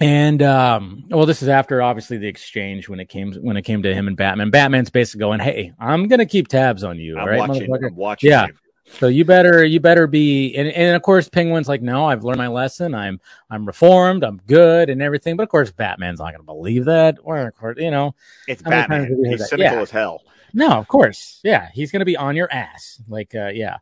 [0.00, 3.82] And um, well, this is after obviously the exchange when it came when it came
[3.82, 4.48] to him and Batman.
[4.50, 7.70] Batman's basically going, "Hey, I'm gonna keep tabs on you, I'm right, watching.
[7.72, 8.30] I'm watching.
[8.30, 8.46] Yeah.
[8.46, 8.54] you.
[8.98, 12.38] So you better you better be." And, and of course, Penguin's like, "No, I've learned
[12.38, 12.94] my lesson.
[12.94, 14.24] I'm I'm reformed.
[14.24, 17.18] I'm good and everything." But of course, Batman's not gonna believe that.
[17.22, 18.14] Or of course, you know,
[18.48, 19.00] It's How many times Batman.
[19.10, 19.48] have we heard He's that?
[19.48, 19.82] cynical Yeah.
[19.82, 20.22] as hell.
[20.54, 21.40] no, of course.
[21.44, 23.00] Yeah, he's going to be on your ass.
[23.06, 23.76] Like, uh, yeah.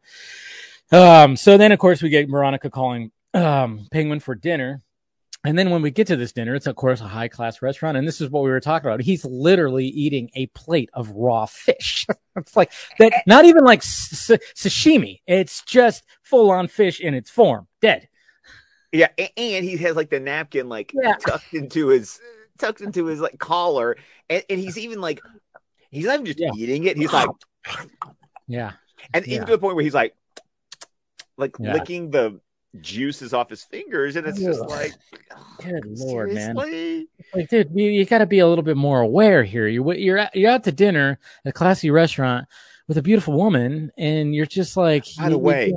[0.90, 4.82] Um, so then, of course, we get Veronica calling um, Penguin for dinner.
[5.44, 7.96] And then when we get to this dinner, it's, of course, a high class restaurant.
[7.96, 9.00] And this is what we were talking about.
[9.00, 12.06] He's literally eating a plate of raw fish.
[12.36, 15.20] it's like that, not even like s- sashimi.
[15.26, 18.08] It's just full on fish in its form, dead.
[18.90, 21.14] Yeah, and he has like the napkin like Yeah.
[21.14, 22.18] tucked into his
[22.58, 23.96] tucked into his like collar,
[24.30, 25.20] and, and he's even like
[25.90, 26.50] he's not even just Yeah.
[26.56, 26.96] eating it.
[26.96, 27.28] He's like,
[28.46, 28.72] Yeah.
[29.14, 29.34] and Yeah.
[29.36, 30.14] even to the point where he's like,
[31.36, 32.40] like licking the
[32.80, 34.92] juices off his fingers, and it's just like,
[35.62, 36.54] Good Lord, man.
[37.34, 40.18] like dude you, you got to be a little bit more aware here you you're
[40.18, 42.46] at, you're out to dinner at a classy restaurant
[42.86, 45.74] with a beautiful woman and you're just like By the you- way,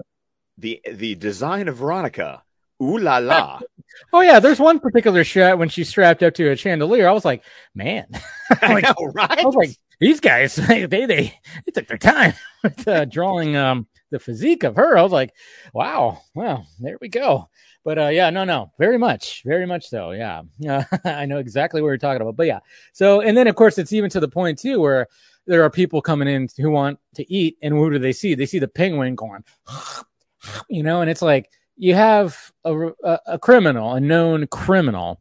[0.57, 2.43] the the design of Veronica,
[2.81, 3.59] ooh la la.
[4.13, 7.25] oh yeah there's one particular shot when she's strapped up to a chandelier i was
[7.25, 7.43] like
[7.75, 8.07] man
[8.61, 9.39] I know, right?
[9.39, 13.55] i was like these guys they they they, they took their time with uh, drawing
[13.57, 15.33] um the physique of her i was like
[15.73, 17.49] wow well there we go.
[17.83, 20.43] But uh yeah no no very much very much so yeah.
[20.67, 22.59] Uh, i know exactly what you're talking about but yeah.
[22.93, 25.07] So and then of course it's even to the point too where
[25.47, 28.35] there are people coming in who want to eat and who do they see?
[28.35, 29.43] They see the penguin going
[30.69, 35.19] you know and it's like you have a, a, a criminal a known criminal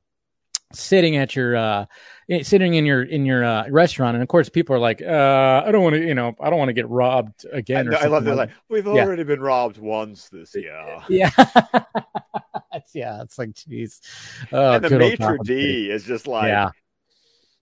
[0.72, 1.86] sitting at your uh
[2.42, 5.72] sitting in your in your uh, restaurant and of course people are like uh i
[5.72, 8.06] don't want to you know i don't want to get robbed I, again or I
[8.06, 8.36] love that.
[8.36, 9.04] Like, we've Yeah.
[9.04, 11.02] already been robbed once this year.
[11.08, 11.30] yeah
[12.94, 14.00] yeah it's like jeez
[14.52, 16.70] oh, and the maitre d is just like, yeah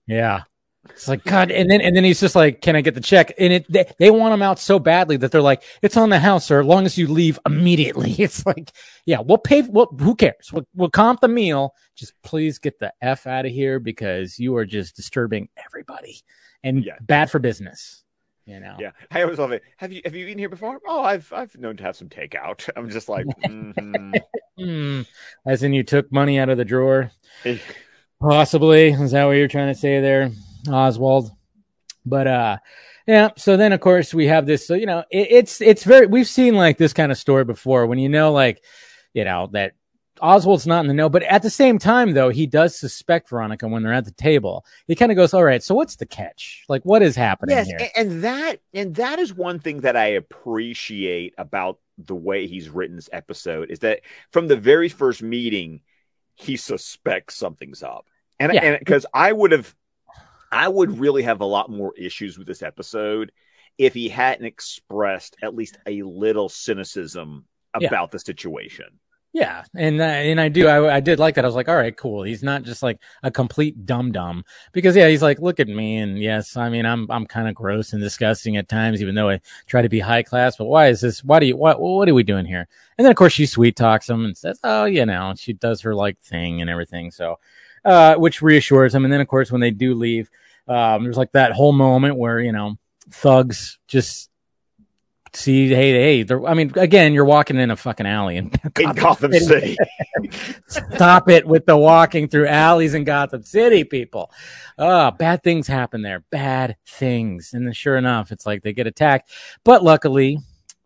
[0.05, 0.43] yeah
[0.89, 3.31] it's like god and then and then he's just like can i get the check
[3.37, 6.19] and it they, they want him out so badly that they're like it's on the
[6.19, 8.71] house sir as long as you leave immediately it's like
[9.05, 12.93] yeah we'll pay well who cares we'll, we'll comp the meal just please get the
[13.01, 16.21] f out of here because you are just disturbing everybody
[16.63, 16.97] and Yeah.
[17.01, 18.03] bad for business
[18.45, 19.61] you know Yeah, I always love it.
[19.77, 20.79] Have you have you eaten here before?
[20.87, 22.67] Oh, I've I've known to have some takeout.
[22.75, 24.19] I'm just like, mhm.
[24.57, 25.01] Hmm.
[25.45, 27.11] as in you took money out of the drawer
[28.19, 28.89] Possibly.
[28.89, 30.31] Is that what you're trying to say there,
[30.73, 31.31] Oswald?
[32.05, 32.57] But uh
[33.07, 36.05] yeah, so then of course we have this, so you know, it, it's it's very
[36.07, 38.63] we've seen like this kind of story before when you know like,
[39.13, 39.73] you know, that
[40.21, 43.67] Oswald's not in the know, but at the same time though, he does suspect Veronica
[43.67, 44.65] when they're at the table.
[44.87, 46.65] He kind of goes, "All right, so what's the catch?
[46.69, 50.07] Like what is happening yes, here?" and that and that is one thing that I
[50.07, 54.01] appreciate about the way he's written this episode is that
[54.31, 55.81] from the very first meeting,
[56.35, 58.07] he suspects something's up,
[58.39, 58.63] and Yeah.
[58.63, 59.73] and because I would have,
[60.51, 63.31] I would really have a lot more issues with this episode
[63.77, 67.45] if he hadn't expressed at least a little cynicism
[67.77, 67.87] Yeah.
[67.87, 68.99] about the situation.
[69.31, 71.45] Yeah, and uh, and I do I, I did like that.
[71.45, 72.23] I was like, all right, cool.
[72.23, 75.97] He's not just like a complete dum dum because yeah, he's like, look at me,
[75.97, 79.29] and yes, I mean, I'm I'm kind of gross and disgusting at times, even though
[79.29, 80.57] I try to be high class.
[80.57, 81.23] But why is this?
[81.23, 81.55] Why do you?
[81.55, 82.67] What what are we doing here?
[82.97, 85.81] And then of course she sweet talks him and says, oh, you know, she does
[85.81, 87.11] her like thing and everything.
[87.11, 87.37] So,
[87.85, 89.03] uh, which reassures him.
[89.03, 90.29] And then of course when they do leave,
[90.67, 92.77] um, there's like that whole moment where you know
[93.11, 94.29] thugs just
[95.33, 99.31] see, hey, hey, I mean, again, you're walking in a fucking alley in in Gotham
[99.33, 99.77] City.
[100.67, 104.31] Stop it with the walking through alleys in Gotham City, people.
[104.77, 106.23] Uh, bad things happen there.
[106.31, 107.53] Bad things.
[107.53, 109.29] And then sure enough, it's like they get attacked.
[109.63, 110.39] But luckily,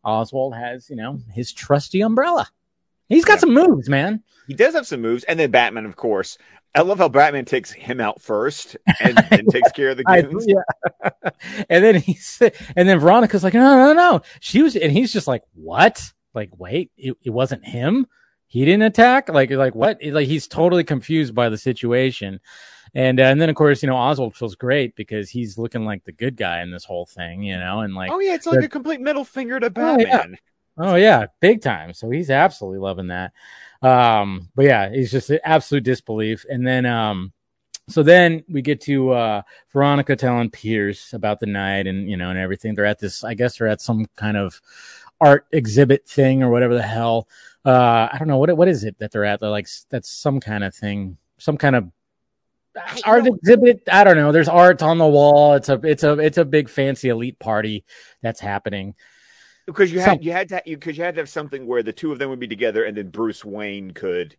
[0.03, 2.47] Oswald has, you know, his trusty umbrella.
[3.07, 3.39] He's got Yeah.
[3.39, 4.23] some moves, man.
[4.47, 6.37] he does have some moves, and then Batman, of course.
[6.75, 10.21] I love how Batman takes him out first and then takes care of the I,
[10.21, 10.45] goons.
[10.47, 11.09] yeah.
[11.69, 12.41] and then he's
[12.75, 14.21] and then Veronica's like, no, no, no.
[14.39, 16.01] She was, and he's just like, what?
[16.33, 18.07] Like, wait, it, it wasn't him.
[18.47, 19.29] He didn't attack.
[19.29, 19.99] Like, like what?
[20.03, 22.39] Like he's totally confused by the situation.
[22.95, 26.03] And uh, and then of course, you know, Oswald feels great because he's looking like
[26.03, 28.59] the good guy in this whole thing, you know, and like, oh yeah, it's like
[28.59, 30.17] the- a complete middle finger to Oh, yeah.
[30.17, 30.37] Batman.
[30.77, 31.93] Oh yeah, big time.
[31.93, 33.31] So he's absolutely loving that.
[33.83, 36.45] Um, but yeah, it's just absolute disbelief.
[36.49, 37.33] And then um
[37.89, 39.41] so then we get to uh
[39.71, 42.75] Veronica telling Pierce about the night and you know and everything.
[42.75, 44.61] They're at this, I guess they're at some kind of
[45.19, 47.27] art exhibit thing or whatever the hell.
[47.65, 49.41] Uh I don't know what what is it that they're at.
[49.41, 51.91] They're like that's some kind of thing, some kind of
[53.05, 53.83] art exhibit.
[53.91, 54.31] I don't know.
[54.31, 55.55] There's art on the wall.
[55.55, 57.83] It's a it's a it's a big fancy elite party
[58.21, 58.95] that's happening.
[59.65, 61.93] Because you had you had to you because you had to have something where the
[61.93, 64.35] two of them would be together, and then Bruce Wayne could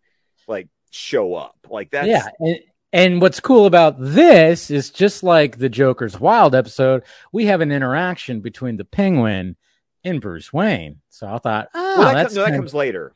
[0.47, 1.57] like show up.
[1.69, 2.07] Like that.
[2.07, 2.59] yeah and,
[2.93, 7.73] and what's cool about this is just like the joker's wild episode we have an
[7.73, 9.57] interaction between the penguin
[10.05, 12.75] and bruce wayne so i thought oh Well, that, that's com- no, that of- comes
[12.75, 13.13] later.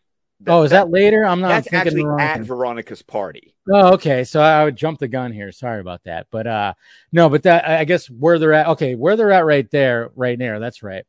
[0.49, 2.45] oh is that later i'm not that's thinking actually at thing.
[2.45, 3.55] Veronica's party.
[3.73, 6.73] oh okay so i would jump the gun here sorry about that but uh
[7.13, 10.11] no but that i I guess where they're at okay where they're at right there
[10.17, 11.05] right there that's right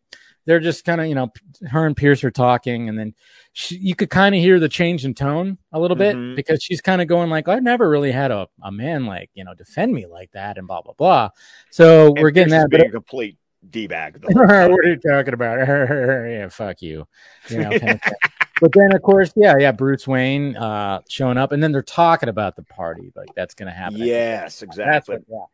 [0.50, 1.32] they're just kind of you know
[1.70, 3.14] her and pierce are talking and then
[3.54, 6.36] she, you could kind of hear the change in tone a little bit Mhm.
[6.36, 9.44] because she's kind of going like i've never really had a, a man like you
[9.44, 11.30] know defend me like that and blah blah blah
[11.70, 13.38] so And we're getting that but being a complete
[13.70, 14.18] d bag.
[14.24, 17.08] what are you talking about yeah fuck you
[17.50, 18.02] you know kind of
[18.62, 22.30] but then of course yeah yeah bruce wayne uh showing up and then they're talking
[22.30, 25.18] about the party like that's gonna happen Yes, exactly.
[25.28, 25.48] what,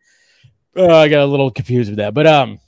[0.76, 0.84] yeah.
[0.88, 2.60] Oh, I got a little confused with that, but um,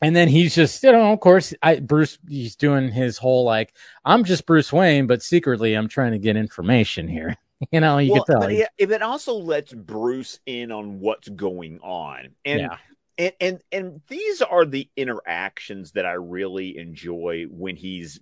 [0.00, 3.74] and then he's just, you know, of course, I Bruce, he's doing his whole like,
[4.04, 7.36] I'm just Bruce Wayne, but secretly I'm trying to get information here.
[7.72, 8.40] You know, you well, can tell.
[8.42, 12.76] but it, it also lets Bruce in on what's going on, and yeah,
[13.18, 18.20] and and and these are the interactions that I really enjoy when he's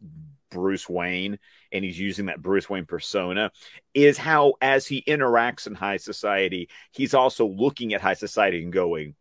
[0.50, 1.38] Bruce Wayne
[1.70, 3.52] and he's using that Bruce Wayne persona
[3.92, 8.72] is how as he interacts in high society he's also looking at high society and
[8.72, 9.14] going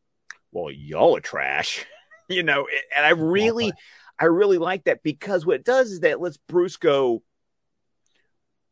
[0.52, 1.86] well y'all are trash
[2.30, 3.72] you know and I really
[4.20, 7.24] I really like that because what it does is that lets Bruce go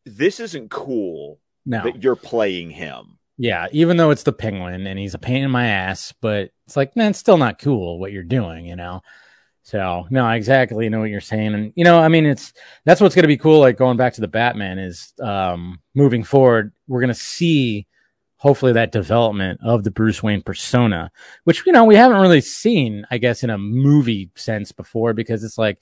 [0.06, 3.68] this isn't cool no, that you're playing him yeah.
[3.72, 6.96] Even though it's the Penguin and he's a pain in my ass, but it's like,
[6.96, 9.02] man, it's still not cool what you're doing, you know.
[9.64, 12.52] So no, I exactly know what you're saying, and you know, I mean, it's
[12.84, 13.62] that's what's going to be cool.
[13.62, 17.88] Like going back to the Batman is um, moving forward, we're going to see
[18.44, 21.10] hopefully that development of the Bruce Wayne persona,
[21.46, 25.46] which you know we haven't really seen, I guess, in a movie sense before, because
[25.46, 25.82] it's like,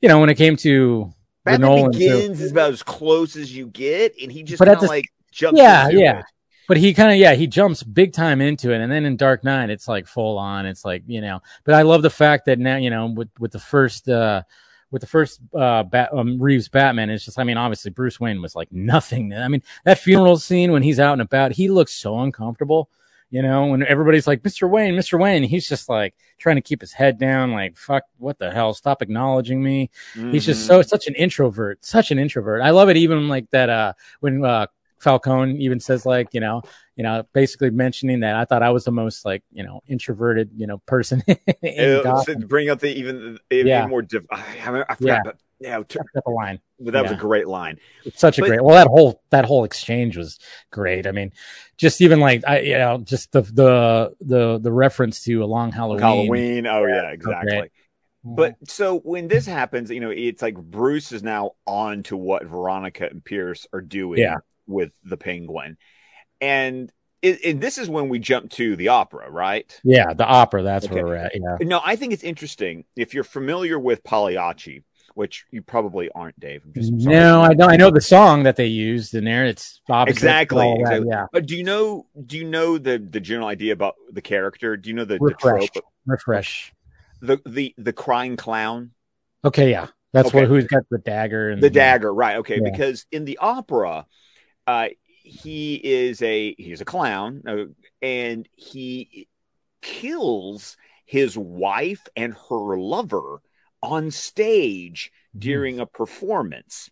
[0.00, 1.12] you know, when it came to
[1.44, 4.82] Batman Nolan Begins is about as close as you get, and he just kind of
[4.84, 5.60] like jumps.
[5.60, 6.20] Yeah, yeah.
[6.20, 6.24] it.
[6.68, 9.44] but he kind of yeah he jumps big time into it and then in dark
[9.44, 12.58] knight it's like full on it's like you know but i love the fact that
[12.58, 14.42] now you know with with the first uh
[14.90, 18.40] with the first uh Bat, um, reeves batman it's just i mean obviously bruce wayne
[18.42, 21.92] was like nothing i mean that funeral scene when he's out and about he looks
[21.92, 22.88] so uncomfortable
[23.30, 26.80] you know when everybody's like mr wayne mr wayne he's just like trying to keep
[26.80, 28.74] his head down like fuck what the hell?
[28.74, 29.90] Stop acknowledging me.
[30.32, 32.62] He's just so such an introvert, such an introvert.
[32.62, 34.66] I love it even like that uh when uh
[34.98, 36.62] Falcone even says like, you know,
[36.96, 40.50] you know, basically mentioning that I thought I was the most like, you know, introverted,
[40.56, 41.22] you know, person
[42.48, 43.86] bring up the even even Yeah.
[43.86, 44.02] more.
[44.02, 44.42] Diff- I,
[44.88, 45.20] I forgot, Yeah.
[45.24, 46.60] but yeah, t- That's the line.
[46.80, 47.78] but that was a great line.
[48.04, 48.62] It's such a great.
[48.62, 50.38] Well, that whole that whole exchange was
[50.70, 51.06] great.
[51.06, 51.32] I mean,
[51.78, 55.72] just even like I, you know, just the the the the reference to a long
[55.72, 56.00] Halloween.
[56.02, 56.66] Halloween.
[56.66, 57.58] Oh yeah, exactly.
[57.58, 57.70] great.
[58.24, 58.64] But mm-hmm.
[58.66, 63.06] so when this happens, you know, it's like Bruce is now on to what Veronica
[63.08, 64.38] and Pierce are doing Yeah.
[64.66, 65.76] with the Penguin,
[66.40, 69.80] and it, and this is when we jump to the opera, right?
[69.84, 70.62] yeah, the opera.
[70.62, 70.94] That's Okay.
[70.96, 71.32] where we're at.
[71.34, 71.56] Yeah.
[71.66, 76.62] No, I think it's interesting if you're familiar with Pagliacci, which you probably aren't, Dave.
[76.64, 77.16] I'm just sorry.
[77.16, 77.66] No, I know.
[77.66, 79.46] I know the song that they used in there.
[79.46, 81.04] It's obviously Exactly, all that.
[81.06, 81.26] Yeah.
[81.32, 82.06] But do you know?
[82.26, 84.76] Do you know the the general idea about the character?
[84.76, 85.70] Do you know the, the trope?
[86.04, 86.72] Refresh.
[87.22, 88.90] The the the crying clown,
[89.42, 90.40] Okay, yeah, that's Okay.
[90.40, 92.36] what who's got the dagger and the dagger, right?
[92.36, 92.70] Okay, Yeah.
[92.70, 94.06] because in the opera,
[94.66, 94.88] uh,
[95.26, 97.64] he is a he's a clown, uh,
[98.00, 99.28] and he
[99.82, 103.40] kills his wife and her lover
[103.82, 106.90] on stage during a performance.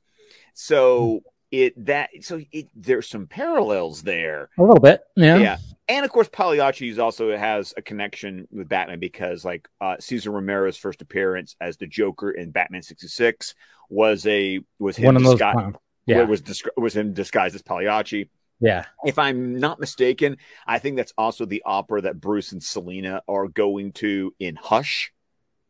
[0.54, 4.50] So it that so it, there's some parallels there.
[4.58, 5.38] A little bit, yeah.
[5.38, 5.56] Yeah.
[5.88, 10.78] And of course, Pagliacci also has a connection with Batman because, like, uh, Cesar Romero's
[10.78, 13.54] first appearance as the Joker in Batman '66
[13.90, 15.38] was a was him One of those
[16.06, 18.28] Yeah, was disgu- was him disguised as Pagliacci.
[18.60, 18.84] yeah.
[19.04, 20.36] If I'm not mistaken,
[20.66, 25.12] I think that's also the opera that Bruce and Selina are going to in Hush.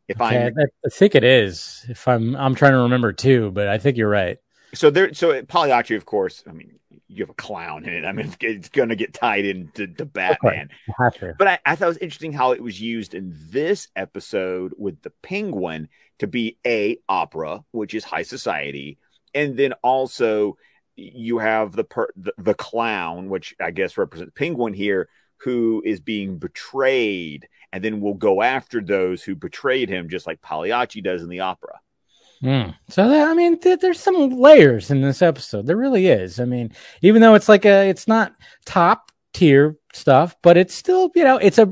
[0.08, 1.86] If Okay, I'm I, I think it is.
[1.88, 4.38] If I'm, I'm trying to remember too, but I think you're right.
[4.74, 6.42] so there, so Pagliacci, of course.
[6.46, 8.04] I mean, you have a clown in it.
[8.04, 10.70] I mean, it's, going to get tied into to Batman.
[11.18, 11.34] To.
[11.38, 15.00] But I, I thought it was interesting how it was used in this episode with
[15.02, 18.98] the penguin to be a opera, which is high society,
[19.34, 20.56] and then also
[20.96, 26.00] you have the per, the, the clown, which I guess represents penguin here, who is
[26.00, 31.22] being betrayed, and then will go after those who betrayed him, just like Pagliacci does
[31.22, 31.80] in the opera.
[32.42, 32.74] Mm.
[32.88, 35.66] So that, I mean, th- there's some layers in this episode.
[35.66, 36.38] There really is.
[36.38, 41.10] I mean, even though it's like a, it's not top tier stuff, but it's still,
[41.14, 41.70] you know, it's a,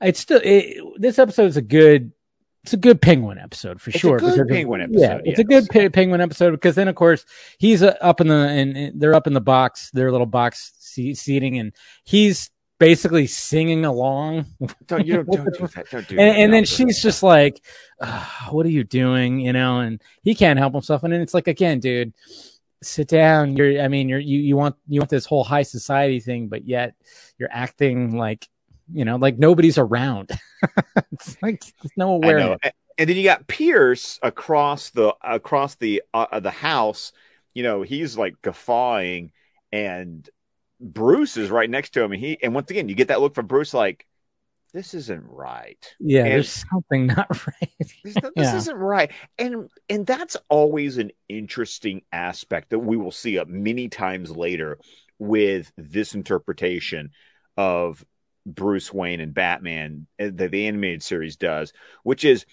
[0.00, 0.40] it's still.
[0.42, 2.12] It, this episode is a good.
[2.64, 4.18] It's a good penguin episode for It's a sure.
[4.18, 7.24] good penguin Yeah, episode, it's a good pe- penguin episode because then, of course,
[7.58, 11.14] he's uh, up in the and, they're up in the box, their little box se-
[11.14, 11.72] seating, and
[12.04, 14.44] he's basically singing along
[14.86, 15.86] Don't you don't, don't do that.
[15.90, 16.36] Don't do and, that.
[16.38, 17.60] and then she's just like,
[18.00, 21.02] "Ah, "What are you doing?" You know, and he can't help himself.
[21.02, 22.12] And then it's like, again, dude,
[22.80, 23.56] sit down.
[23.56, 26.64] You're, I mean, you're you you want you want this whole high society thing, but
[26.64, 26.94] yet
[27.38, 28.48] you're acting like,
[28.92, 30.30] you know, like nobody's around.
[31.12, 32.58] it's like there's no awareness.
[32.98, 37.12] And then you got Pierce across the across the uh, the house.
[37.54, 39.32] You know, he's like guffawing,
[39.72, 40.28] and
[40.80, 42.12] Bruce is right next to him.
[42.12, 44.06] And he and once again, you get that look from Bruce, like
[44.74, 45.76] this isn't right.
[46.00, 47.70] Yeah, and- there's something not right.
[47.78, 48.56] This, this Yeah.
[48.56, 49.10] isn't right.
[49.38, 54.78] And and that's always an interesting aspect that we will see up many times later
[55.18, 57.10] with this interpretation
[57.56, 58.04] of
[58.46, 62.46] Bruce Wayne and Batman uh, that the animated series does, which is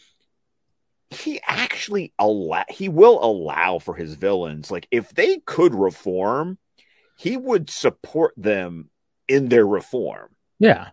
[1.10, 4.69] he actually allow he will allow for his villains.
[4.69, 6.58] Like if they could reform,
[7.17, 8.89] he would support them
[9.28, 10.36] in their reform.
[10.60, 10.89] Yeah.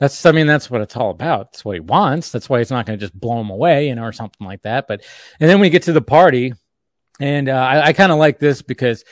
[0.00, 1.50] That's, I mean, that's what it's all about.
[1.50, 2.30] That's what he wants.
[2.30, 4.62] That's why he's not going to just blow him away, you know, or something like
[4.62, 4.86] that.
[4.86, 5.02] But,
[5.40, 6.54] and then we get to the party,
[7.18, 9.04] and uh, I, I kind of like this because,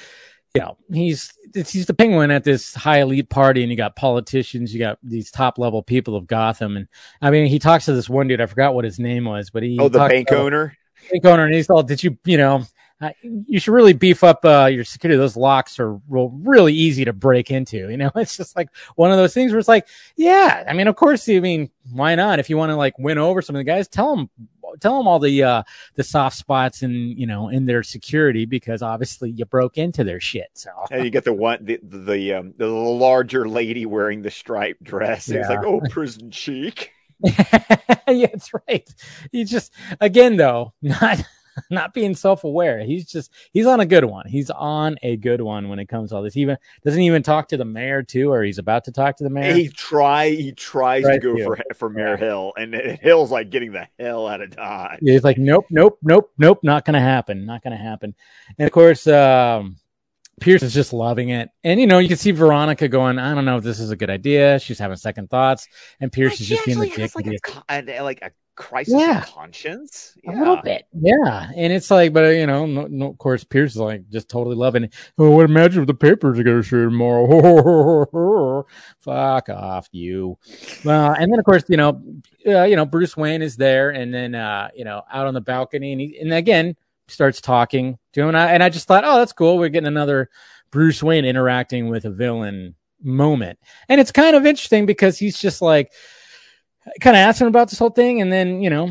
[0.57, 3.97] you know, he's it's, he's the penguin at this high elite party, and you got
[3.97, 6.88] politicians, you got these top level people of Gotham, and
[7.23, 8.40] I mean, he talks to this one dude.
[8.40, 10.77] I forgot what his name was, but he Oh, the bank about- owner.
[11.11, 12.64] bank owner, and he's all, "Did you, you know,
[13.00, 15.18] uh, you should really beef up uh, your security.
[15.18, 17.90] Those locks are real, really easy to break into.
[17.90, 20.88] You know, it's just like one of those things where it's like, yeah, I mean,
[20.88, 22.38] of course, I mean, why not?
[22.38, 24.30] If you want to like win over some of the guys, tell them,
[24.80, 25.62] tell them all the uh,
[25.94, 30.20] the soft spots in you know in their security because obviously you broke into their
[30.20, 30.48] shit.
[30.54, 34.82] So And you get the one the the um the larger lady wearing the striped
[34.82, 35.28] dress.
[35.28, 36.92] It's like, oh, prison chic.
[37.22, 38.88] yeah, that's right.
[39.32, 41.22] You just again though, not
[41.71, 42.81] not being self-aware.
[42.85, 44.27] He's just he's on a good one.
[44.29, 46.35] He's on a good one when it comes to all this.
[46.35, 49.25] He even doesn't even talk to the mayor too, or he's about to talk to
[49.25, 49.55] the mayor.
[49.55, 51.45] He try he tries Tries to go to.
[51.45, 52.16] for for Mayor Yeah.
[52.16, 54.99] Hill, and Hill's like getting the hell out of Dodge.
[55.01, 58.14] He's like, nope, nope, nope, nope, not gonna happen, not gonna happen.
[58.59, 59.77] And of course, um,
[60.40, 63.47] Pierce is just loving it, and you know, you can see Veronica going, I don't
[63.47, 64.59] know if this is a good idea.
[64.59, 65.66] She's having second thoughts,
[66.01, 67.14] and Pierce Like, is just being the dick.
[67.14, 67.40] like that he a, is.
[67.40, 69.19] co- a- like a crisis Yeah.
[69.23, 70.16] of conscience.
[70.27, 71.51] A little bit, yeah.
[71.55, 74.29] And it's like, but uh, you know, no, no, of course, Pierce is like just
[74.29, 74.95] totally loving it.
[75.19, 78.66] Oh, what imagine if the papers are going to show tomorrow?
[78.99, 80.38] Fuck off, you.
[80.85, 82.03] Well, and then of course, you know,
[82.47, 85.41] uh, you know, Bruce Wayne is there, and then uh, you know, out on the
[85.41, 86.76] balcony, and he, and again
[87.09, 89.59] starts talking to him, and I, and I just thought, oh, that's cool.
[89.59, 90.28] We're getting another
[90.72, 93.59] Bruce Wayne interacting with a villain moment,
[93.89, 95.93] and it's kind of interesting because he's just like
[97.01, 98.91] kind of asking about this whole thing, and then you know.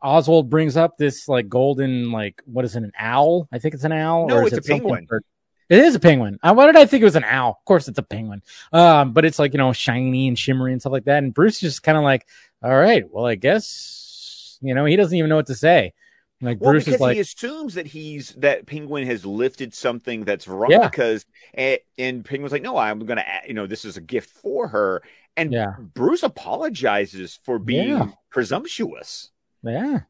[0.00, 3.48] Oswald brings up this like golden, like what is it, an owl?
[3.50, 4.28] I think it's an owl.
[4.28, 5.06] No, or is it's it a penguin.
[5.08, 5.22] for-
[5.68, 6.38] It is a penguin.
[6.40, 7.56] Uh, why did I think it was an owl?
[7.58, 8.40] Of course, it's a penguin.
[8.72, 11.24] Um, but it's like you know shiny and shimmery and stuff like that.
[11.24, 12.28] And Bruce is just kind of like,
[12.62, 15.94] all right, well, I guess you know he doesn't even know what to say.
[16.40, 20.22] Like Well, Bruce because is like, he assumes that he's that Penguin has lifted something
[20.24, 24.30] that's Veronica's, and, and Penguin's like, "No, I'm gonna, you know, this is a gift
[24.30, 25.02] for her."
[25.38, 25.72] And Yeah.
[25.94, 28.08] Bruce apologizes for being Yeah.
[28.30, 29.30] presumptuous.
[29.62, 30.00] Yeah.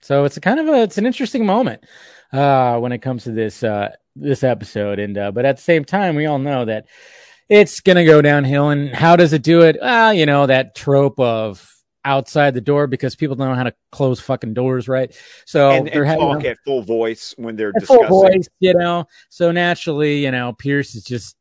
[0.00, 1.84] So it's a kind of a it's an interesting moment
[2.32, 5.84] uh when it comes to this uh this episode and uh but at the same
[5.84, 6.86] time we all know that
[7.48, 9.78] it's going to go downhill and how does it do it?
[9.80, 11.66] Well, you know that trope of
[12.04, 15.14] outside the door because people don't know how to close fucking doors, right?
[15.46, 18.08] So and, they're and talk at full voice when they're at full discussing.
[18.08, 19.06] voice, you know.
[19.28, 21.36] So naturally, you know, Pierce is just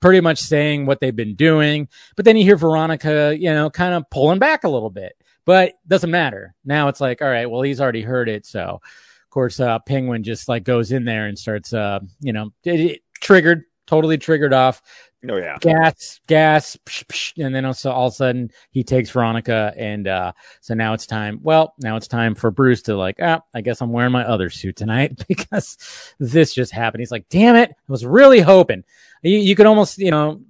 [0.00, 3.94] pretty much saying what they've been doing, but then you hear Veronica, you know, kind
[3.94, 6.54] of pulling back a little bit, but doesn't matter.
[6.64, 8.80] Now it's like, all right, well, he's already heard it, so
[9.28, 12.80] of course, uh, Penguin just like goes in there and starts, uh, you know, it,
[12.80, 14.80] it triggered, totally triggered off
[15.28, 15.56] Oh yeah.
[15.60, 20.06] gas, gas, psh, psh, and then also all of a sudden he takes Veronica, and
[20.06, 21.40] uh, so now it's time.
[21.42, 24.48] Well, now it's time for Bruce to like, ah, I guess I'm wearing my other
[24.48, 25.76] suit tonight because
[26.20, 27.00] this just happened.
[27.00, 28.84] He's like, damn it, I was really hoping.
[29.22, 30.40] You, you could almost, you know,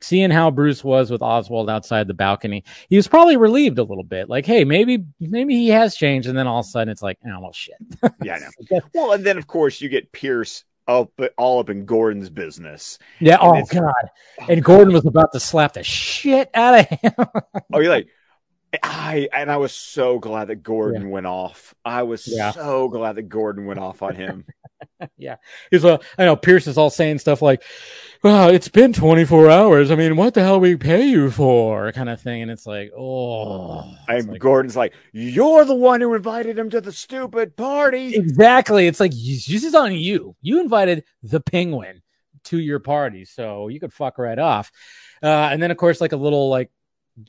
[0.00, 4.04] seeing how Bruce was with Oswald outside the balcony, he was probably relieved a little
[4.04, 4.28] bit.
[4.28, 7.18] Like, hey, maybe, maybe he has changed, and then all of a sudden it's like,
[7.26, 7.76] oh well, shit.
[8.22, 8.80] Yeah, I know.
[8.94, 12.98] Well, and then of course you get Pierce up all up in Gordon's business.
[13.20, 13.38] Yeah.
[13.40, 13.92] And Oh god.
[14.40, 17.12] Oh, and Gordon was about to slap the shit out of him.
[17.72, 18.08] Oh, you're like,
[18.82, 21.74] I and I was so glad that Gordon went off.
[21.84, 22.50] I was Yeah.
[22.52, 24.44] so glad that Gordon went off on him.
[25.16, 25.36] Yeah,
[25.70, 27.62] he's uh, I know Pierce is all saying stuff like,
[28.22, 29.90] "Well, it's been 24 hours.
[29.90, 32.90] I mean, what the hell we pay you for?" kind of thing, and it's like,
[32.96, 38.14] oh, and like- Gordon's like, "You're the one who invited him to the stupid party."
[38.14, 38.86] exactly.
[38.86, 40.36] It's like this is on you.
[40.42, 42.02] You invited the penguin
[42.44, 44.70] to your party, so you could fuck right off.
[45.22, 46.70] Uh, and then of course, like a little like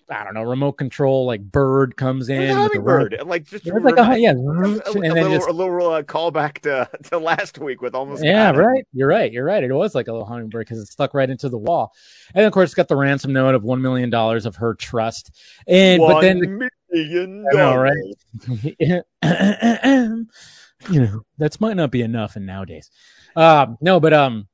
[0.10, 2.58] I don't know, remote control like bird comes in.
[2.58, 6.02] A with ro- like just like a, yeah, a, a little, just a little uh,
[6.02, 8.84] callback to, to last week with almost Yeah, right.
[8.94, 9.32] You're right.
[9.32, 9.64] You're right.
[9.64, 11.94] It was like a little hummingbird because it stuck right into the wall.
[12.34, 15.30] And of course, it's got the ransom note of $1 million of her trust.
[15.68, 17.94] And, but then, One million know, right?
[20.90, 22.90] you know, that might not be enough in nowadays.
[23.36, 24.48] Um, no, but, um,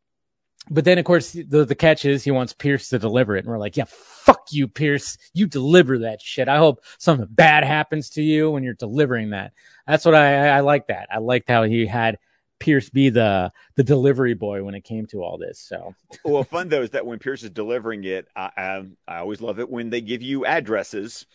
[0.69, 3.39] but then of course the, the catch is he wants Pierce to deliver it.
[3.39, 5.17] And we're like, yeah, fuck you, Pierce.
[5.33, 6.47] You deliver that shit.
[6.47, 9.53] I hope something bad happens to you when you're delivering that.
[9.87, 11.07] That's what I, I, I like that.
[11.11, 12.19] I liked how he had
[12.59, 15.59] Pierce be the, the delivery boy when it came to all this.
[15.59, 19.41] So Well, fun though is that when Pierce is delivering it, I, I, I always
[19.41, 21.25] love it when they give you addresses.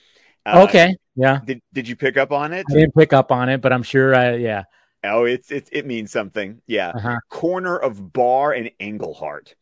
[0.47, 0.95] Uh, Okay.
[1.16, 1.41] Yeah.
[1.45, 2.64] Did Did you pick up on it?
[2.70, 4.64] I didn't pick up on it, but I'm sure I, yeah.
[5.07, 6.61] Oh, it's it, it means something.
[6.66, 6.90] Yeah.
[6.94, 7.16] Uh-huh.
[7.30, 9.54] Corner of Bar and Englehart.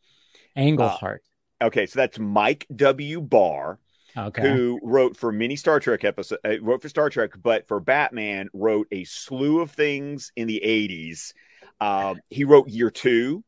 [0.55, 1.21] Englehart.
[1.61, 3.21] Okay, so that's Mike W.
[3.21, 3.79] Barr,
[4.17, 4.41] okay.
[4.41, 8.49] who wrote for many Star Trek episodes, uh, wrote for Star Trek, but for Batman
[8.53, 11.33] wrote a slew of things in the '80s.
[11.79, 13.43] Um, he wrote Year Two,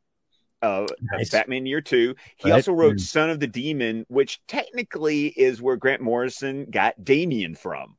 [0.61, 1.29] uh, Nice.
[1.31, 2.15] Batman Year Two.
[2.37, 2.55] He Right.
[2.55, 3.01] also wrote Mm.
[3.01, 7.96] Son of the Demon, which technically is where Grant Morrison got Damian from.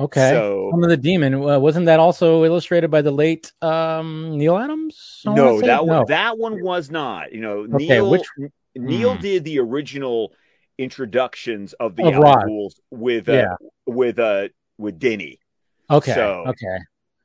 [0.00, 0.30] Okay.
[0.30, 1.34] So Son of the Demon.
[1.34, 5.20] Uh, wasn't that also illustrated by the late um, Neal Adams?
[5.26, 7.32] No, that one that one was not.
[7.32, 8.26] You know, Okay, Neal which-
[8.76, 9.20] Neal Hmm.
[9.22, 10.32] did the original
[10.78, 12.46] introductions of the Of Al Rod.
[12.46, 13.54] Ghouls with uh, Yeah.
[13.86, 14.48] with uh
[14.78, 15.38] with Denny.
[15.90, 16.14] Okay.
[16.14, 16.78] so- okay.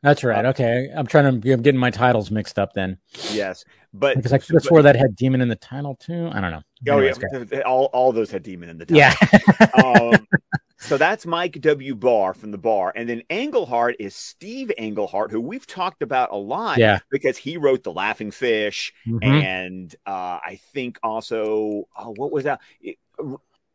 [0.04, 0.46] That's right.
[0.46, 0.90] Uh, Okay.
[0.96, 3.00] I'm trying to, I'm getting my titles mixed up then.
[3.32, 6.30] Yes, but Because I could have swore that had demon in the title too.
[6.32, 6.62] I don't know.
[6.90, 7.38] Oh Anyways, yeah, okay.
[7.38, 8.98] th- th- all all those had demon in the title.
[8.98, 10.14] Yeah.
[10.14, 10.28] um,
[10.78, 11.96] so that's Mike W.
[11.96, 16.36] Barr from the bar, and then Englehart is Steve Englehart, who we've talked about a
[16.38, 16.78] lot.
[16.78, 17.00] yeah.
[17.10, 19.24] because he wrote the Laughing Fish, Mhm.
[19.24, 22.60] and uh, I think also oh, what was that?
[22.82, 22.98] It-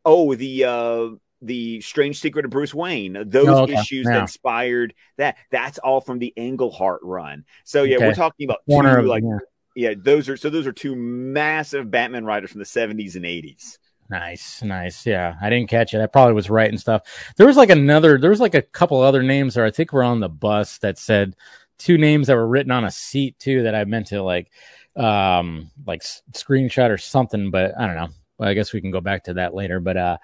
[0.04, 1.08] oh, the uh,
[1.42, 3.16] the Strange Secret of Bruce Wayne.
[3.26, 3.72] Those Oh, okay.
[3.74, 4.12] issues Yeah.
[4.16, 5.36] that inspired that.
[5.50, 7.44] That's all from the Englehart run.
[7.64, 8.08] So yeah, Okay.
[8.08, 9.38] we're talking about Corner two like yeah.
[9.74, 13.78] yeah, those are so those are two massive Batman writers from the seventies and eighties.
[14.10, 15.06] Nice, nice.
[15.06, 16.00] Yeah, I didn't catch it.
[16.00, 17.02] I probably was writing stuff.
[17.36, 18.18] There was like another.
[18.18, 20.98] There was like a couple other names, or I think we're on the bus that
[20.98, 21.36] said
[21.78, 24.50] two names that were written on a seat too that I meant to like,
[24.96, 26.02] um, like
[26.32, 27.52] screenshot or something.
[27.52, 28.08] But I don't know.
[28.40, 29.78] I guess we can go back to that later.
[29.78, 30.18] But uh,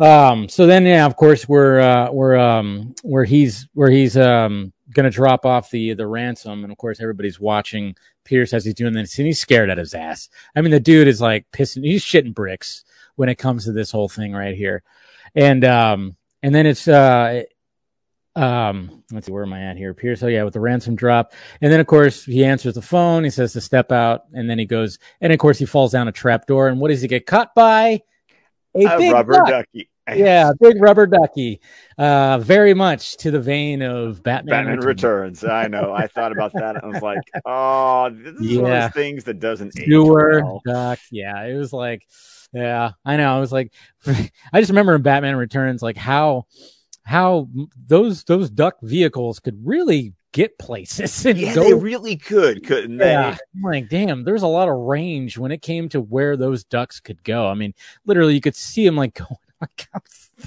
[0.00, 4.72] um, so then yeah, of course we're uh, we're um where he's where he's um
[4.92, 8.92] gonna drop off the the ransom, and of course everybody's watching Pierce as he's doing
[8.92, 10.28] this, and he's scared at his ass.
[10.54, 11.84] I mean, the dude is like pissing.
[11.84, 12.84] He's shitting bricks
[13.16, 14.82] when it comes to this whole thing right here.
[15.34, 17.42] And um and then it's uh
[18.36, 19.92] um let's see where am I at here?
[19.94, 21.32] Pierce, oh yeah, with the ransom drop.
[21.60, 24.58] And then of course he answers the phone, he says to step out, and then
[24.58, 27.08] he goes and of course he falls down a trap door, and what does he
[27.08, 28.00] get caught by?
[28.74, 29.48] A A big rubber duck.
[29.48, 29.90] ducky.
[30.18, 31.60] Yeah, big rubber ducky.
[31.98, 35.42] Uh very much to the vein of Batman, Batman Returns.
[35.42, 35.44] Returns.
[35.44, 35.92] I know.
[35.92, 36.82] I thought about that.
[36.82, 38.86] I was like, oh, this is one of Yeah.
[38.88, 40.62] those things that doesn't age Sewer well.
[40.64, 40.98] duck.
[41.10, 42.06] Yeah, it was like,
[42.52, 43.36] yeah, I know.
[43.36, 43.72] I was like,
[44.06, 46.46] I just remember in Batman Returns, like how
[47.02, 47.48] how
[47.86, 51.64] those those duck vehicles could really get places and Yeah, go.
[51.64, 53.10] they really could, couldn't they?
[53.10, 56.62] yeah, I'm like damn, there's a lot of range when it came to where those
[56.64, 57.46] ducks could go.
[57.48, 57.74] I mean,
[58.06, 59.88] literally, you could see them like going like,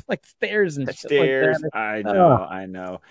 [0.08, 1.60] like stairs and stairs.
[1.62, 1.76] Like.
[1.76, 2.44] I know, Oh.
[2.46, 3.02] I know.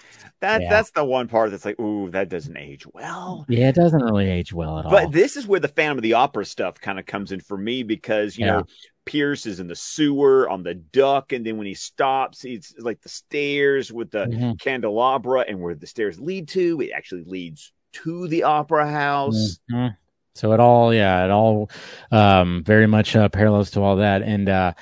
[0.41, 0.71] That Yeah.
[0.71, 3.47] that's the one part that's like, ooh, that doesn't age well.
[3.49, 4.91] Yeah, it doesn't really age well at all.
[4.91, 7.57] But this is where the Phantom of the Opera stuff kind of comes in for
[7.57, 8.53] me because you Yeah.
[8.59, 8.65] know
[9.05, 13.01] Pierce is in the sewer on the duck, and then when he stops, it's like
[13.03, 14.61] the stairs with the Mhm.
[14.61, 19.59] candelabra, and where the stairs lead to, it actually leads to the opera house.
[19.71, 19.97] Mhm.
[20.35, 21.71] So it all, yeah, it all
[22.11, 24.73] um, very much uh, parallels to all that, and uh,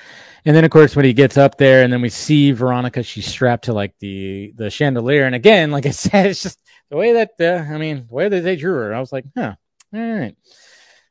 [0.44, 3.26] and then of course when he gets up there, and then we see Veronica, she's
[3.26, 7.12] strapped to like the the chandelier, and again, like I said, it's just the way
[7.14, 9.54] that uh, I mean, the way that they drew her, I was like, huh,
[9.92, 10.36] all right,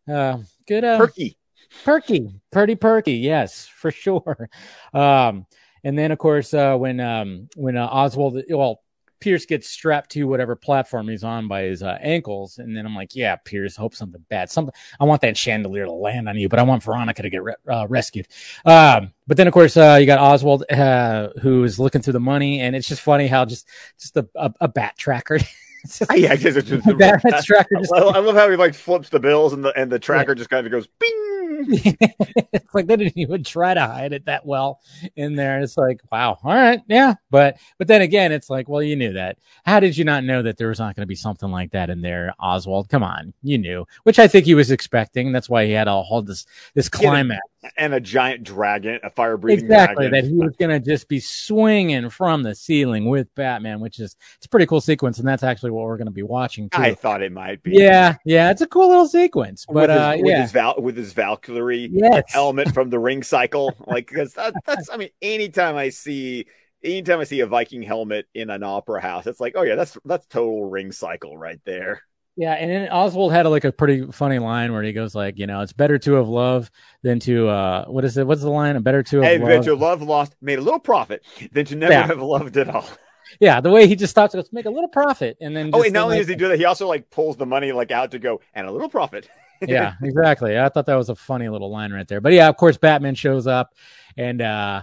[0.07, 0.37] uh,
[0.67, 1.37] good, uh, Perky.
[1.83, 4.49] perky, pretty perky, yes, for sure.
[4.93, 5.45] Um,
[5.83, 8.81] and then of course uh, when um, when uh, Oswald, well.
[9.19, 12.95] Pierce gets strapped to whatever platform he's on by his uh, ankles, and then I'm
[12.95, 14.49] like, "Yeah, Pierce, hope something bad.
[14.49, 14.73] Something.
[14.99, 17.55] I want that chandelier to land on you, but I want Veronica to get re-
[17.67, 18.27] uh, rescued."
[18.65, 22.19] Um, but then, of course, uh, you got Oswald, uh, who is looking through the
[22.19, 23.67] money, and it's just funny how just
[23.99, 25.39] just a, a, a bat tracker.
[25.87, 28.55] just, Yeah, I guess it's just a bat tracker just I I love how he
[28.55, 31.28] like flips the bills and the and the tracker just kind of goes bing.
[31.67, 34.81] It's like they didn't even try to hide it that well
[35.15, 35.59] in there.
[35.59, 37.15] It's like, wow, all right, yeah.
[37.29, 39.37] But but then again, it's like, well, you knew that.
[39.65, 41.89] How did you not know that there was not going to be something like that
[41.89, 42.89] in there, Oswald?
[42.89, 43.85] Come on, you knew.
[44.03, 45.31] Which I think he was expecting.
[45.31, 47.41] That's why he had all hold this this climax.
[47.77, 50.11] And a giant dragon, a fire breathing Exactly, dragon.
[50.11, 54.15] that he was going to just be swinging from the ceiling with Batman, which is
[54.37, 56.81] it's a pretty cool sequence, and that's actually what we're going to be watching too.
[56.81, 57.73] I thought it might be.
[57.73, 60.81] yeah, yeah, it's a cool little sequence, but with his, uh, with yeah, his Val-
[60.81, 63.75] with his Valkyrie yes, helmet from the ring cycle.
[63.87, 66.45] Like, because that, that's, I mean, anytime I see,
[66.83, 69.97] anytime I see a Viking helmet in an opera house, it's like, oh yeah, that's
[70.05, 72.03] that's total ring cycle right there.
[72.39, 75.45] Yeah, and then Oswald had like a pretty funny line where he goes like, you
[75.45, 76.71] know, it's better to have love
[77.03, 78.25] than to uh what is it?
[78.25, 78.77] What's the line?
[78.77, 79.65] A better to have Hey, loved.
[79.65, 81.21] to love lost, made a little profit
[81.51, 82.07] than to never Yeah.
[82.07, 82.85] have loved at all.
[83.39, 85.93] Yeah, the way he just stops, let's make a little profit, and then Oh, wait,
[85.93, 88.09] not only like- does he do that, he also like pulls the money like out
[88.11, 89.29] to go and a little profit.
[89.61, 90.57] yeah, exactly.
[90.57, 92.21] I thought that was a funny little line right there.
[92.21, 93.75] But yeah, of course, Batman shows up,
[94.17, 94.81] and uh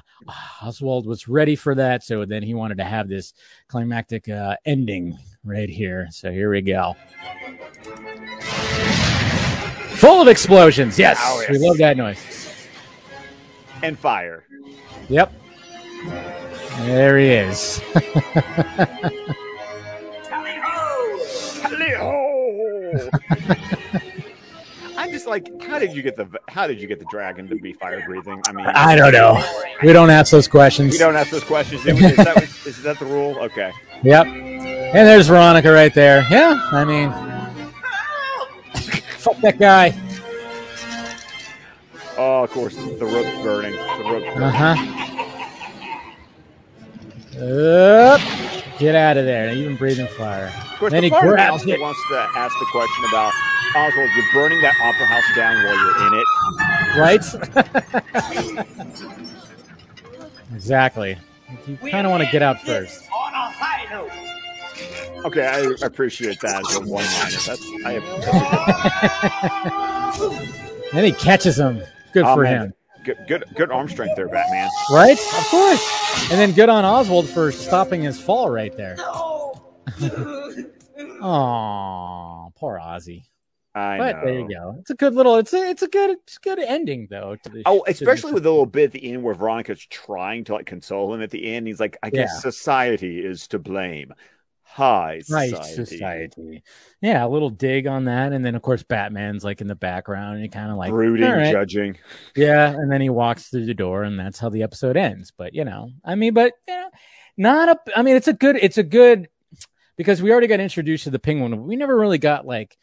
[0.63, 3.33] Oswald was ready for that, so then he wanted to have this
[3.69, 6.09] climactic uh ending right here.
[6.11, 6.95] So here we go.
[9.97, 10.99] Full of explosions.
[10.99, 12.67] Yes, Oh, we love that noise.
[13.83, 14.45] and fire.
[15.09, 15.33] Yep.
[16.81, 17.81] There he is.
[24.99, 27.57] I'm just like, how did you get the how did you get the dragon to
[27.57, 28.41] be fire breathing?
[28.49, 29.43] I mean, I don't know.
[29.83, 30.93] We don't ask those questions.
[30.93, 31.85] We don't ask those questions.
[31.87, 33.37] Is that, is that the rule?
[33.39, 33.73] Okay.
[34.03, 34.27] Yep.
[34.97, 36.25] And there's Veronica right there.
[36.31, 37.11] Yeah, I mean,
[39.19, 39.95] fuck that guy.
[42.17, 43.73] Oh, of course, the rope's burning.
[43.73, 44.43] The rope's burning.
[44.43, 44.75] Uh huh.
[47.45, 48.21] Up.
[48.79, 49.53] Get out of there.
[49.53, 50.47] Even breathing fire.
[50.47, 51.79] Of course, Then the he grabs it.
[51.79, 53.35] wants to ask the question about
[53.77, 54.09] Oswald.
[54.17, 56.27] You're burning that opera house down while you're in it.
[56.97, 57.25] Right?
[60.55, 61.19] exactly.
[61.67, 63.03] You kind of want to get out first.
[63.13, 64.11] On a high note.
[65.27, 67.37] Okay, I appreciate that as a one liner.
[67.47, 67.99] That's I.
[70.93, 71.83] Then he catches him.
[72.13, 72.67] Good Oh, for man.
[72.67, 72.73] him.
[73.05, 74.69] Good, good, good arm strength there, Batman.
[74.91, 75.19] Right?
[75.19, 76.29] Of course.
[76.31, 78.97] And then good on Oswald for stopping his fall right there.
[81.23, 83.25] Aw, poor Ozzy.
[83.75, 84.25] I But know.
[84.25, 84.77] there you go.
[84.81, 85.37] It's a good little.
[85.37, 85.69] It's a.
[85.69, 86.11] It's a good.
[86.11, 87.37] It's a good ending though.
[87.37, 89.85] To the, Oh, to especially the- with the little bit at the end where Veronica's
[89.87, 91.67] trying to like console him at the end.
[91.67, 92.41] He's like, I guess Yeah.
[92.41, 94.15] society is to blame.
[94.69, 95.85] High society.
[95.87, 96.63] society.
[97.01, 100.35] Yeah, a little dig on that, and then of course Batman's like in the background,
[100.35, 101.97] and he kind of like Brooding, "All right." judging.
[102.35, 105.33] Yeah, and then he walks through the door, and that's how the episode ends.
[105.37, 106.91] But you know, I mean, but you know,
[107.37, 107.99] not a.
[107.99, 108.57] I mean, it's a good.
[108.61, 109.29] It's a good
[109.97, 111.65] because we already got introduced to the penguin.
[111.65, 112.77] We never really got like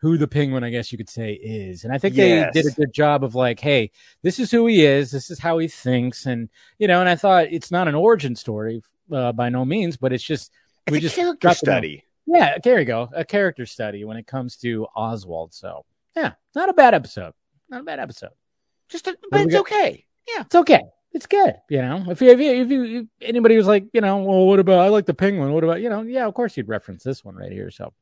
[0.00, 1.82] who the penguin, I guess you could say, is.
[1.84, 2.54] And I think Yes.
[2.54, 3.90] they did a good job of like, hey,
[4.22, 5.10] this is who he is.
[5.10, 7.00] This is how he thinks, and you know.
[7.00, 8.82] And I thought it's not an origin story
[9.12, 10.52] uh, by no means, but it's just
[10.86, 12.04] It's we a just character study.
[12.26, 13.08] Yeah, there you go.
[13.14, 15.52] A character study when it comes to Oswald.
[15.54, 15.84] So
[16.16, 17.32] yeah, not a bad episode.
[17.68, 18.30] Not a bad episode.
[18.88, 20.04] Just, a, but it's got- okay.
[20.28, 20.42] Yeah.
[20.42, 20.82] It's okay.
[21.12, 21.54] It's good.
[21.68, 24.46] You know, if you, if you, if you, if anybody was like, you know, well,
[24.46, 25.52] what about, I like the penguin.
[25.52, 27.70] What about, you know, yeah, of course you'd reference this one right here.
[27.70, 27.92] So,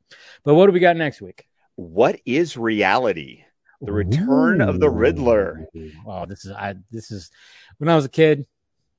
[0.45, 1.47] but what do we got next week?
[1.77, 3.45] What is reality?
[3.81, 5.69] The Return of the Riddler.
[6.07, 7.31] Oh, this is, I, this is
[7.79, 8.45] when I was a kid.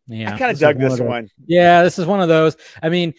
[0.08, 0.34] Yeah.
[0.34, 1.30] I kind of dug this one.
[1.46, 2.58] Yeah, this is one of those.
[2.82, 3.14] I mean,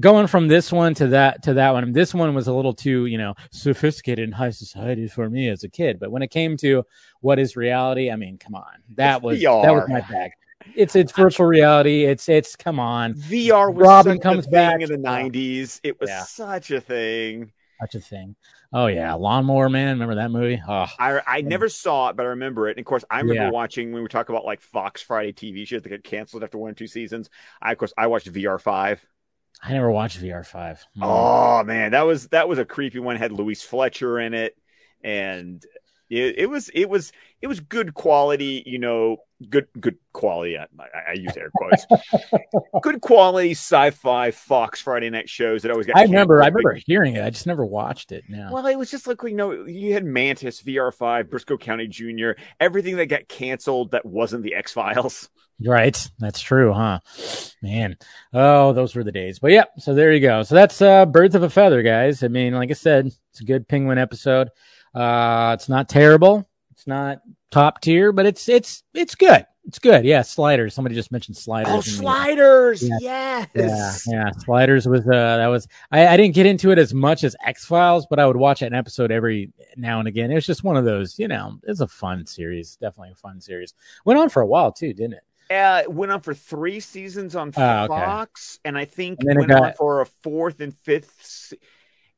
[0.00, 3.06] going from this one to that to that one, this one was a little too,
[3.06, 5.98] you know, sophisticated in high society for me as a kid.
[5.98, 6.84] But when it came to
[7.20, 8.64] what is reality, I mean, come on,
[8.96, 9.62] that was VR.
[9.62, 10.30] that was my bag.
[10.74, 12.04] It's it's virtual reality.
[12.04, 13.14] It's it's come on.
[13.14, 14.80] VR was Robin such comes a back.
[14.80, 15.80] in the nineties.
[15.84, 16.22] It was Yeah.
[16.24, 17.52] such a thing.
[17.80, 18.34] Such a thing.
[18.72, 19.90] Oh yeah, Lawnmower Man.
[19.94, 20.60] Remember that movie?
[20.68, 22.72] Oh, I I never saw it, but I remember it.
[22.72, 23.50] And of course, I remember Yeah.
[23.50, 26.72] watching when we talk about like Fox Friday TV shows that get canceled after one
[26.72, 27.30] or two seasons.
[27.62, 29.00] I of course I watched VR five.
[29.62, 30.84] I never watched VR Five.
[31.00, 33.16] Oh man, that was that was a creepy one.
[33.16, 34.56] It had Louise Fletcher in it,
[35.02, 35.64] and
[36.10, 38.62] it, it was it was it was good quality.
[38.66, 39.18] You know,
[39.50, 40.58] good good quality.
[40.58, 40.66] I,
[41.10, 41.86] I, use air quotes.
[42.82, 45.96] good quality sci-fi Fox Friday night shows that always got.
[45.96, 46.42] I remember.
[46.42, 47.24] I remember hearing it.
[47.24, 48.24] I just never watched it.
[48.28, 48.50] No.
[48.52, 52.96] Well, it was just like you know, you had Mantis, VR5, Brisco County Jr., everything
[52.96, 55.28] that got canceled that wasn't the X Files.
[55.64, 56.08] Right.
[56.18, 57.00] That's true, huh?
[57.62, 57.96] Man.
[58.32, 59.40] Oh, those were the days.
[59.40, 60.42] But yeah, so there you go.
[60.44, 62.22] So that's uh Birds of a Feather, guys.
[62.22, 64.50] I mean, like I said, it's a good penguin episode.
[64.98, 66.48] Uh it's not terrible.
[66.72, 67.20] It's not
[67.50, 69.44] top tier, but it's it's it's good.
[69.66, 70.06] It's good.
[70.06, 70.72] Yeah, sliders.
[70.72, 71.68] Somebody just mentioned sliders.
[71.70, 72.82] Oh, in the- sliders!
[72.82, 73.44] Yeah.
[73.54, 74.04] Yes.
[74.08, 74.30] Yeah, yeah.
[74.38, 77.66] Sliders was uh that was I, I didn't get into it as much as X
[77.66, 80.30] Files, but I would watch an episode every now and again.
[80.30, 82.76] It was just one of those, you know, it's a fun series.
[82.76, 83.74] Definitely a fun series.
[84.06, 85.22] Went on for a while too, didn't it?
[85.54, 87.88] Uh, it went on for three seasons on Oh, okay.
[87.88, 91.18] Fox, and I think And went on got- for a fourth and fifth.
[91.22, 91.56] se-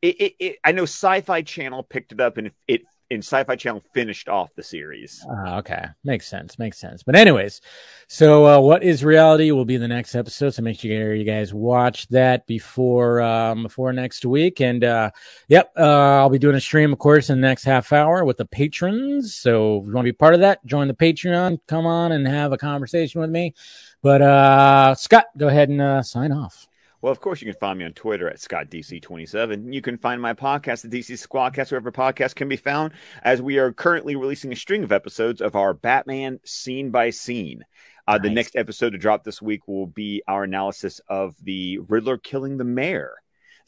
[0.03, 3.83] It, it, it, I know Sci-Fi Channel picked it up, and it and Sci-Fi Channel
[3.93, 5.25] finished off the series.
[5.29, 7.03] Ah, okay, makes sense, makes sense.
[7.03, 7.61] But anyways,
[8.07, 10.51] so uh, what is reality will be the next episode.
[10.51, 14.61] So make sure you guys watch that before um, before next week.
[14.61, 15.11] And uh,
[15.49, 18.37] yep, uh, I'll be doing a stream, of course, in the next half hour with
[18.37, 19.35] the patrons.
[19.35, 21.59] So if you want to be part of that, join the Patreon.
[21.67, 23.55] Come on and have a conversation with me.
[24.03, 26.69] But uh, Scott, go ahead and uh, sign off.
[27.03, 29.73] Well, of course, you can find me on Twitter at ScottDC27.
[29.73, 32.93] You can find my podcast the DC Squadcast, wherever podcasts can be found,
[33.23, 37.65] as we are currently releasing a string of episodes of our Batman scene by scene.
[38.07, 42.19] Uh, The next episode to drop this week will be our analysis of the Riddler
[42.19, 43.15] killing the mayor.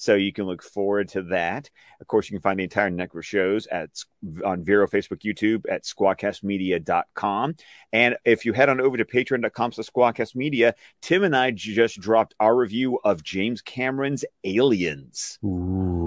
[0.02, 1.70] So you can look forward to that.
[2.00, 3.90] Of course, you can find the entire network of shows at
[4.44, 7.54] on Vero, Facebook, YouTube at squadcastmedia.com.
[7.92, 10.72] And if you head on over to patreon.com slash squadcastmedia,
[11.02, 15.38] Tim and I just dropped our review of James Cameron's Aliens.
[15.44, 16.01] Ooh,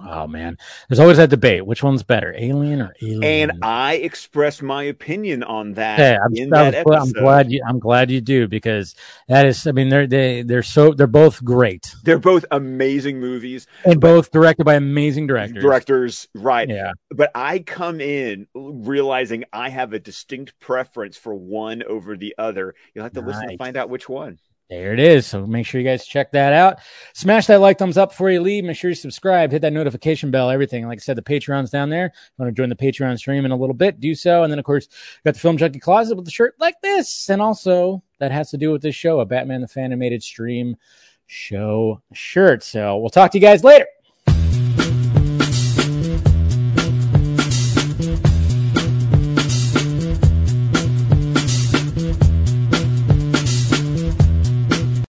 [0.00, 0.56] oh man,
[0.88, 3.50] there's always that debate: which one's better, Alien or Alien?
[3.50, 7.62] And I expressed my opinion on that Yeah, I'm, that was I'm glad you.
[7.66, 8.94] I'm glad you do because
[9.28, 9.66] that is.
[9.66, 14.30] I mean, they're they they're so they're both great They're both amazing movies, and both
[14.30, 15.62] directed by amazing directors.
[15.62, 16.68] directors, right?
[16.68, 22.34] Yeah, But I come in realizing I have a distinct preference for one over the
[22.38, 22.74] other.
[22.94, 24.38] You'll have to listen to find out which one.
[24.68, 25.26] There it is.
[25.26, 26.78] So make sure you guys check that out.
[27.14, 28.64] Smash that like, thumbs up before you leave.
[28.64, 29.50] Make sure you subscribe.
[29.50, 30.50] Hit that notification bell.
[30.50, 30.86] Everything.
[30.86, 32.06] Like I said, the Patreon's down there.
[32.06, 34.42] If you want to join the Patreon stream in a little bit, do so.
[34.42, 34.88] And then of course,
[35.24, 38.58] got the Film Junkie closet with the shirt like this, and also that has to
[38.58, 40.76] do with this show, a Batman the Fan Animated Stream
[41.26, 42.62] show shirt.
[42.62, 43.86] So we'll talk to you guys later.